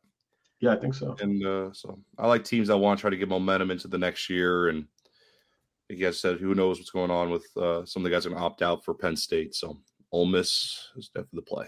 Yeah, 0.60 0.72
I 0.72 0.76
think 0.76 0.94
so. 0.94 1.16
And 1.20 1.44
uh, 1.46 1.72
so 1.72 1.98
I 2.18 2.26
like 2.26 2.44
teams 2.44 2.68
that 2.68 2.76
want 2.76 2.98
to 2.98 3.00
try 3.00 3.10
to 3.10 3.16
get 3.16 3.28
momentum 3.28 3.70
into 3.70 3.86
the 3.86 3.98
next 3.98 4.28
year. 4.28 4.68
And 4.68 4.86
like 5.88 5.98
you 5.98 6.04
guys 6.04 6.20
said, 6.20 6.38
who 6.38 6.54
knows 6.54 6.78
what's 6.78 6.90
going 6.90 7.12
on 7.12 7.30
with 7.30 7.46
uh, 7.56 7.84
some 7.86 8.00
of 8.00 8.04
the 8.04 8.10
guys 8.10 8.24
going 8.26 8.36
to 8.36 8.42
opt 8.42 8.62
out 8.62 8.84
for 8.84 8.94
Penn 8.94 9.16
State. 9.16 9.54
So 9.54 9.78
Ole 10.10 10.26
Miss 10.26 10.88
is 10.96 11.08
definitely 11.08 11.40
the 11.40 11.42
play. 11.42 11.66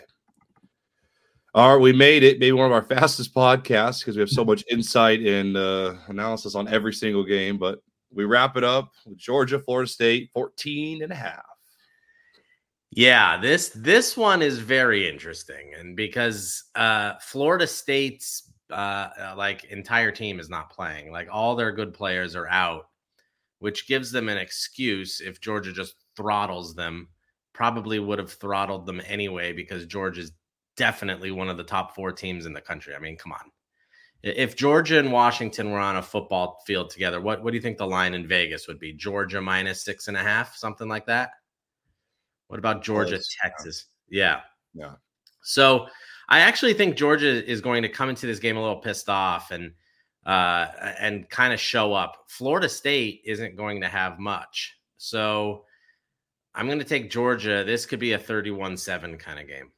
All 1.52 1.74
right, 1.74 1.82
we 1.82 1.92
made 1.92 2.22
it. 2.22 2.38
Maybe 2.38 2.52
one 2.52 2.66
of 2.66 2.72
our 2.72 2.82
fastest 2.96 3.34
podcasts 3.34 4.00
because 4.00 4.16
we 4.16 4.20
have 4.20 4.30
so 4.30 4.44
much 4.44 4.64
insight 4.70 5.20
and 5.20 5.56
uh, 5.56 5.94
analysis 6.06 6.54
on 6.54 6.68
every 6.68 6.92
single 6.92 7.24
game. 7.24 7.58
But 7.58 7.80
we 8.12 8.24
wrap 8.24 8.56
it 8.56 8.64
up 8.64 8.92
with 9.04 9.18
Georgia, 9.18 9.58
Florida 9.58 9.90
State, 9.90 10.30
14 10.32 11.02
and 11.02 11.12
a 11.12 11.16
half. 11.16 11.44
Yeah, 12.92 13.40
this 13.40 13.70
this 13.74 14.16
one 14.16 14.42
is 14.42 14.58
very 14.58 15.08
interesting, 15.08 15.74
and 15.78 15.96
because 15.96 16.64
uh, 16.74 17.14
Florida 17.20 17.66
State's 17.66 18.50
uh, 18.70 19.10
uh, 19.16 19.34
like 19.36 19.64
entire 19.64 20.10
team 20.10 20.40
is 20.40 20.50
not 20.50 20.70
playing, 20.70 21.12
like 21.12 21.28
all 21.30 21.54
their 21.54 21.70
good 21.70 21.94
players 21.94 22.34
are 22.34 22.48
out, 22.48 22.88
which 23.60 23.86
gives 23.86 24.10
them 24.10 24.28
an 24.28 24.38
excuse 24.38 25.20
if 25.20 25.40
Georgia 25.40 25.72
just 25.72 25.94
throttles 26.16 26.74
them. 26.74 27.08
Probably 27.52 27.98
would 28.00 28.18
have 28.18 28.32
throttled 28.32 28.86
them 28.86 29.02
anyway 29.06 29.52
because 29.52 29.86
Georgia's 29.86 30.32
definitely 30.80 31.30
one 31.30 31.50
of 31.50 31.58
the 31.58 31.62
top 31.62 31.94
four 31.94 32.10
teams 32.10 32.46
in 32.46 32.54
the 32.54 32.60
country. 32.60 32.94
I 32.94 32.98
mean, 32.98 33.14
come 33.14 33.32
on. 33.32 33.52
If 34.22 34.56
Georgia 34.56 34.98
and 34.98 35.12
Washington 35.12 35.70
were 35.70 35.78
on 35.78 35.96
a 35.96 36.02
football 36.02 36.62
field 36.66 36.88
together, 36.88 37.20
what, 37.20 37.44
what 37.44 37.50
do 37.50 37.56
you 37.56 37.62
think 37.62 37.76
the 37.76 37.86
line 37.86 38.14
in 38.14 38.26
Vegas 38.26 38.66
would 38.66 38.78
be? 38.78 38.94
Georgia 38.94 39.42
minus 39.42 39.84
six 39.84 40.08
and 40.08 40.16
a 40.16 40.22
half, 40.22 40.56
something 40.56 40.88
like 40.88 41.04
that? 41.04 41.32
What 42.48 42.58
about 42.58 42.82
Georgia, 42.82 43.16
Close. 43.16 43.36
Texas? 43.42 43.84
Yeah. 44.08 44.40
Yeah. 44.72 44.94
So 45.42 45.86
I 46.30 46.40
actually 46.40 46.72
think 46.72 46.96
Georgia 46.96 47.44
is 47.46 47.60
going 47.60 47.82
to 47.82 47.90
come 47.90 48.08
into 48.08 48.26
this 48.26 48.38
game 48.38 48.56
a 48.56 48.60
little 48.60 48.80
pissed 48.80 49.10
off 49.10 49.50
and 49.50 49.72
uh, 50.24 50.66
and 50.98 51.28
kind 51.28 51.52
of 51.52 51.60
show 51.60 51.92
up. 51.92 52.24
Florida 52.28 52.70
State 52.70 53.20
isn't 53.26 53.56
going 53.56 53.82
to 53.82 53.88
have 53.88 54.18
much. 54.18 54.78
So 54.96 55.64
I'm 56.54 56.66
going 56.66 56.78
to 56.78 56.84
take 56.86 57.10
Georgia. 57.10 57.64
This 57.64 57.84
could 57.84 58.00
be 58.00 58.12
a 58.12 58.18
31 58.18 58.78
7 58.78 59.18
kind 59.18 59.40
of 59.40 59.46
game. 59.46 59.72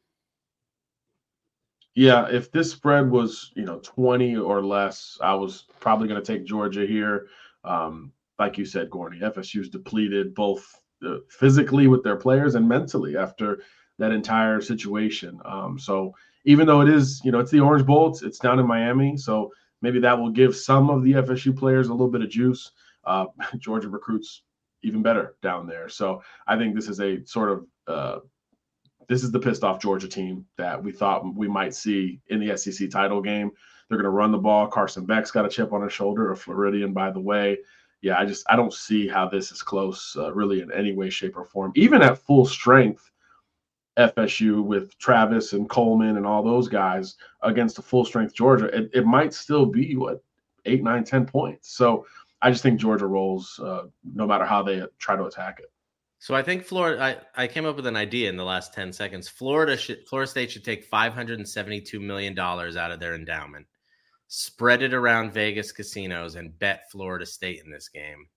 Yeah, 1.95 2.27
if 2.31 2.51
this 2.51 2.71
spread 2.71 3.11
was, 3.11 3.53
you 3.55 3.65
know, 3.65 3.79
20 3.83 4.37
or 4.37 4.65
less, 4.65 5.19
I 5.21 5.35
was 5.35 5.65
probably 5.79 6.09
going 6.09 6.23
to 6.23 6.33
take 6.33 6.47
Georgia 6.47 6.87
here. 6.87 7.27
Um, 7.65 8.13
like 8.39 8.57
you 8.57 8.65
said, 8.65 8.89
Gorney, 8.91 9.21
FSU's 9.21 9.69
depleted 9.69 10.35
both 10.35 10.67
uh, 11.07 11.19
physically 11.29 11.87
with 11.89 12.03
their 12.03 12.17
players 12.17 12.55
and 12.55 12.67
mentally 12.67 13.17
after 13.17 13.63
that 13.99 14.11
entire 14.11 14.61
situation. 14.61 15.39
Um, 15.45 15.79
so 15.79 16.15
even 16.45 16.67
though 16.67 16.81
it 16.81 16.89
is, 16.89 17.21
you 17.25 17.31
know, 17.31 17.41
it's 17.41 17.51
the 17.51 17.61
Orange 17.61 17.87
Bowl, 17.87 18.11
it's, 18.11 18.23
it's, 18.23 18.39
down 18.39 18.59
in 18.59 18.67
Miami. 18.67 19.17
So 19.17 19.53
maybe 19.83 20.01
that 20.01 20.19
will 20.19 20.31
give 20.31 20.57
some 20.57 20.91
of 20.91 21.03
the 21.03 21.13
FSU 21.13 21.57
players 21.57 21.89
a 21.89 21.93
little 21.93 22.11
bit 22.11 22.23
of 22.23 22.31
juice. 22.31 22.71
Uh, 23.05 23.27
Georgia 23.59 23.89
recruits 23.89 24.43
even 24.83 25.03
better 25.03 25.37
down 25.43 25.67
there. 25.67 25.89
So 25.89 26.23
I 26.47 26.57
think 26.57 26.75
this 26.75 26.89
is 26.89 27.01
a 27.01 27.25
sort 27.27 27.51
of 27.51 27.67
uh, 27.87 28.19
this 29.09 29.23
is 29.23 29.31
the 29.31 29.39
pissed 29.39 29.65
off 29.65 29.81
Georgia 29.81 30.09
team 30.09 30.47
that 30.57 30.83
we 30.83 30.93
thought 30.93 31.35
we 31.35 31.49
might 31.49 31.75
see 31.75 32.21
in 32.29 32.41
the 32.41 32.57
SEC 32.57 32.91
title 32.91 33.21
game. 33.21 33.51
They're 33.89 33.99
going 33.99 34.05
to 34.05 34.11
run 34.11 34.33
the 34.33 34.39
ball. 34.39 34.69
Carson 34.69 35.05
Beck's 35.05 35.31
got 35.31 35.45
a 35.45 35.49
chip 35.49 35.73
on 35.73 35.83
his 35.83 35.93
shoulder, 35.93 36.31
a 36.31 36.37
Floridian, 36.37 36.93
by 36.93 37.11
the 37.11 37.21
way. 37.21 37.59
Yeah, 38.01 38.19
I 38.19 38.25
just 38.25 38.45
I 38.49 38.57
don't 38.57 38.73
see 38.73 39.07
how 39.07 39.29
this 39.29 39.53
is 39.53 39.63
close, 39.63 40.17
uh, 40.19 40.33
really, 40.33 40.61
in 40.61 40.73
any 40.73 40.93
way, 40.93 41.11
shape, 41.11 41.37
or 41.37 41.45
form. 41.45 41.73
Even 41.77 42.03
at 42.03 42.19
full 42.19 42.45
strength, 42.45 43.11
FSU 43.99 44.65
with 44.65 44.97
Travis 44.99 45.53
and 45.53 45.69
Coleman 45.69 46.17
and 46.17 46.27
all 46.27 46.43
those 46.43 46.69
guys 46.69 47.17
against 47.43 47.79
a 47.79 47.83
full 47.83 48.05
strength 48.05 48.35
Georgia, 48.35 48.67
it, 48.67 48.91
it 48.93 49.07
might 49.07 49.35
still 49.35 49.67
be 49.67 49.95
what 49.97 50.23
eight, 50.65 50.83
nine, 50.83 51.05
ten 51.05 51.27
points. 51.27 51.77
So 51.77 52.07
I 52.41 52.51
just 52.51 52.63
think 52.63 52.81
Georgia 52.81 53.07
rolls 53.07 53.61
uh, 53.63 53.85
no 54.05 54.27
matter 54.27 54.45
how 54.45 54.63
they 54.63 54.83
try 54.99 55.17
to 55.17 55.25
attack 55.25 55.61
it. 55.61 55.72
So 56.23 56.37
I 56.37 56.43
think 56.43 56.65
Florida. 56.65 57.03
I, 57.03 57.43
I 57.43 57.47
came 57.49 57.67
up 57.67 57.75
with 57.75 57.89
an 57.89 57.97
idea 57.97 58.29
in 58.29 58.37
the 58.37 58.45
last 58.45 58.73
ten 58.73 58.93
seconds. 58.93 59.29
Florida 59.29 59.77
should 59.77 60.07
Florida 60.07 60.31
State 60.31 60.53
should 60.53 60.65
take 60.65 60.85
five 60.85 61.13
hundred 61.13 61.41
and 61.41 61.49
seventy 61.49 61.81
two 61.81 61.99
million 61.99 62.33
dollars 62.33 62.77
out 62.77 62.93
of 62.93 63.01
their 63.01 63.17
endowment, 63.17 63.67
spread 64.29 64.83
it 64.83 64.95
around 64.95 65.33
Vegas 65.33 65.73
casinos, 65.73 66.37
and 66.37 66.57
bet 66.61 66.89
Florida 66.93 67.27
State 67.27 67.61
in 67.65 67.73
this 67.73 67.89
game, 67.89 68.29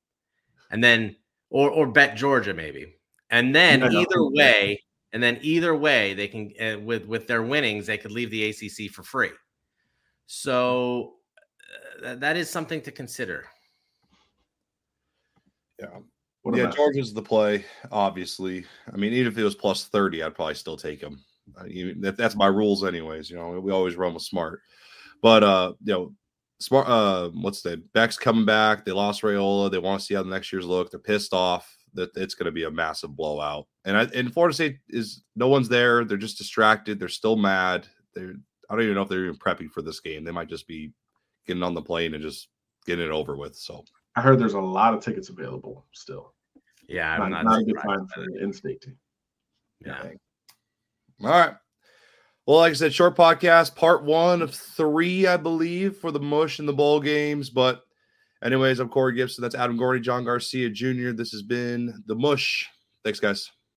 and 0.72 0.84
then 0.84 1.16
or 1.52 1.70
or 1.70 1.86
bet 1.86 2.18
Georgia 2.18 2.56
maybe, 2.56 2.96
and 3.30 3.54
then 3.56 3.82
yeah, 3.82 3.90
either 4.00 4.18
no. 4.18 4.32
way, 4.34 4.82
and 5.14 5.22
then 5.22 5.38
either 5.44 5.76
way 5.76 6.16
they 6.16 6.28
can 6.28 6.54
uh, 6.60 6.80
with 6.80 7.06
with 7.06 7.28
their 7.28 7.44
winnings 7.44 7.86
they 7.86 8.00
could 8.00 8.12
leave 8.12 8.32
the 8.32 8.50
ACC 8.50 8.92
for 8.92 9.04
free. 9.04 9.30
So 10.26 11.18
uh, 12.04 12.16
that 12.16 12.36
is 12.36 12.50
something 12.50 12.82
to 12.82 12.92
consider. 12.92 13.46
Yeah. 15.80 16.00
What 16.46 16.58
yeah, 16.58 16.68
Georgia's 16.70 17.12
the 17.12 17.24
play, 17.24 17.66
obviously. 17.92 18.68
I 18.94 18.98
mean, 18.98 19.14
even 19.14 19.32
if 19.32 19.38
it 19.40 19.44
was 19.44 19.56
plus 19.56 19.86
30, 19.86 20.22
I'd 20.22 20.36
probably 20.36 20.54
still 20.54 20.78
take 20.78 21.02
him. 21.02 21.26
Uh, 21.60 21.66
you, 21.66 21.96
that, 22.02 22.18
that's 22.18 22.36
my 22.36 22.46
rules, 22.46 22.84
anyways. 22.84 23.32
You 23.32 23.38
know, 23.38 23.60
we 23.60 23.72
always 23.72 23.96
run 23.96 24.14
with 24.14 24.22
smart. 24.22 24.62
But, 25.24 25.44
uh, 25.44 25.74
you 25.84 25.94
know, 25.94 26.14
smart, 26.60 26.88
uh, 26.88 27.30
what's 27.30 27.64
the 27.64 27.82
Beck's 27.96 28.20
coming 28.20 28.46
back. 28.46 28.86
They 28.86 28.92
lost 28.92 29.24
Raiola. 29.24 29.72
They 29.72 29.80
want 29.80 30.00
to 30.00 30.06
see 30.06 30.14
how 30.14 30.22
the 30.22 30.30
next 30.30 30.54
year's 30.54 30.68
look. 30.68 30.92
They're 30.92 31.00
pissed 31.00 31.34
off 31.34 31.76
that 31.96 32.12
it's 32.16 32.36
going 32.36 32.46
to 32.46 32.52
be 32.52 32.66
a 32.66 32.72
massive 32.72 33.16
blowout. 33.16 33.66
And 33.84 33.98
I, 33.98 34.04
and 34.14 34.32
Florida 34.32 34.54
State 34.54 34.78
is 34.88 35.24
no 35.36 35.48
one's 35.48 35.68
there. 35.68 36.06
They're 36.06 36.16
just 36.16 36.38
distracted. 36.38 37.00
They're 37.00 37.10
still 37.10 37.38
mad. 37.38 37.88
They're, 38.14 38.36
I 38.70 38.76
don't 38.76 38.84
even 38.84 38.94
know 38.94 39.02
if 39.02 39.10
they're 39.10 39.26
even 39.26 39.40
prepping 39.40 39.72
for 39.72 39.82
this 39.82 40.00
game. 40.00 40.24
They 40.24 40.30
might 40.30 40.50
just 40.50 40.68
be 40.68 40.94
getting 41.48 41.64
on 41.64 41.74
the 41.74 41.82
plane 41.82 42.14
and 42.14 42.22
just 42.22 42.50
getting 42.86 43.04
it 43.04 43.12
over 43.12 43.36
with. 43.36 43.56
So 43.56 43.84
I 44.16 44.22
heard 44.22 44.38
there's 44.38 44.54
a 44.54 44.62
lot 44.62 44.94
of 44.94 45.04
tickets 45.04 45.30
available 45.30 45.88
still. 45.92 46.35
Yeah, 46.88 47.14
I'm 47.14 47.32
not, 47.32 47.44
not, 47.44 47.46
not 47.46 47.62
a 47.62 47.64
good 47.66 47.82
time 47.82 48.08
for 48.14 48.22
the 48.22 48.44
in-state 48.44 48.82
team. 48.82 48.98
Yeah. 49.86 50.12
All 51.22 51.30
right. 51.30 51.56
Well, 52.46 52.58
like 52.58 52.72
I 52.72 52.76
said, 52.76 52.94
short 52.94 53.18
podcast, 53.18 53.76
part 53.76 54.04
one 54.04 54.42
of 54.42 54.54
three, 54.54 55.26
I 55.26 55.38
believe, 55.38 55.98
for 55.98 56.12
the 56.12 56.20
mush 56.20 56.60
and 56.60 56.68
the 56.68 56.74
bowl 56.74 57.00
games. 57.00 57.50
But, 57.50 57.82
anyways, 58.44 58.80
I'm 58.80 58.90
Corey 58.90 59.16
Gibson. 59.16 59.42
That's 59.42 59.56
Adam 59.56 59.80
Gorney, 59.80 60.02
John 60.02 60.26
Garcia 60.26 60.70
Jr. 60.70 61.12
This 61.12 61.32
has 61.32 61.42
been 61.42 62.04
the 62.06 62.16
mush. 62.16 62.70
Thanks, 63.04 63.20
guys. 63.20 63.50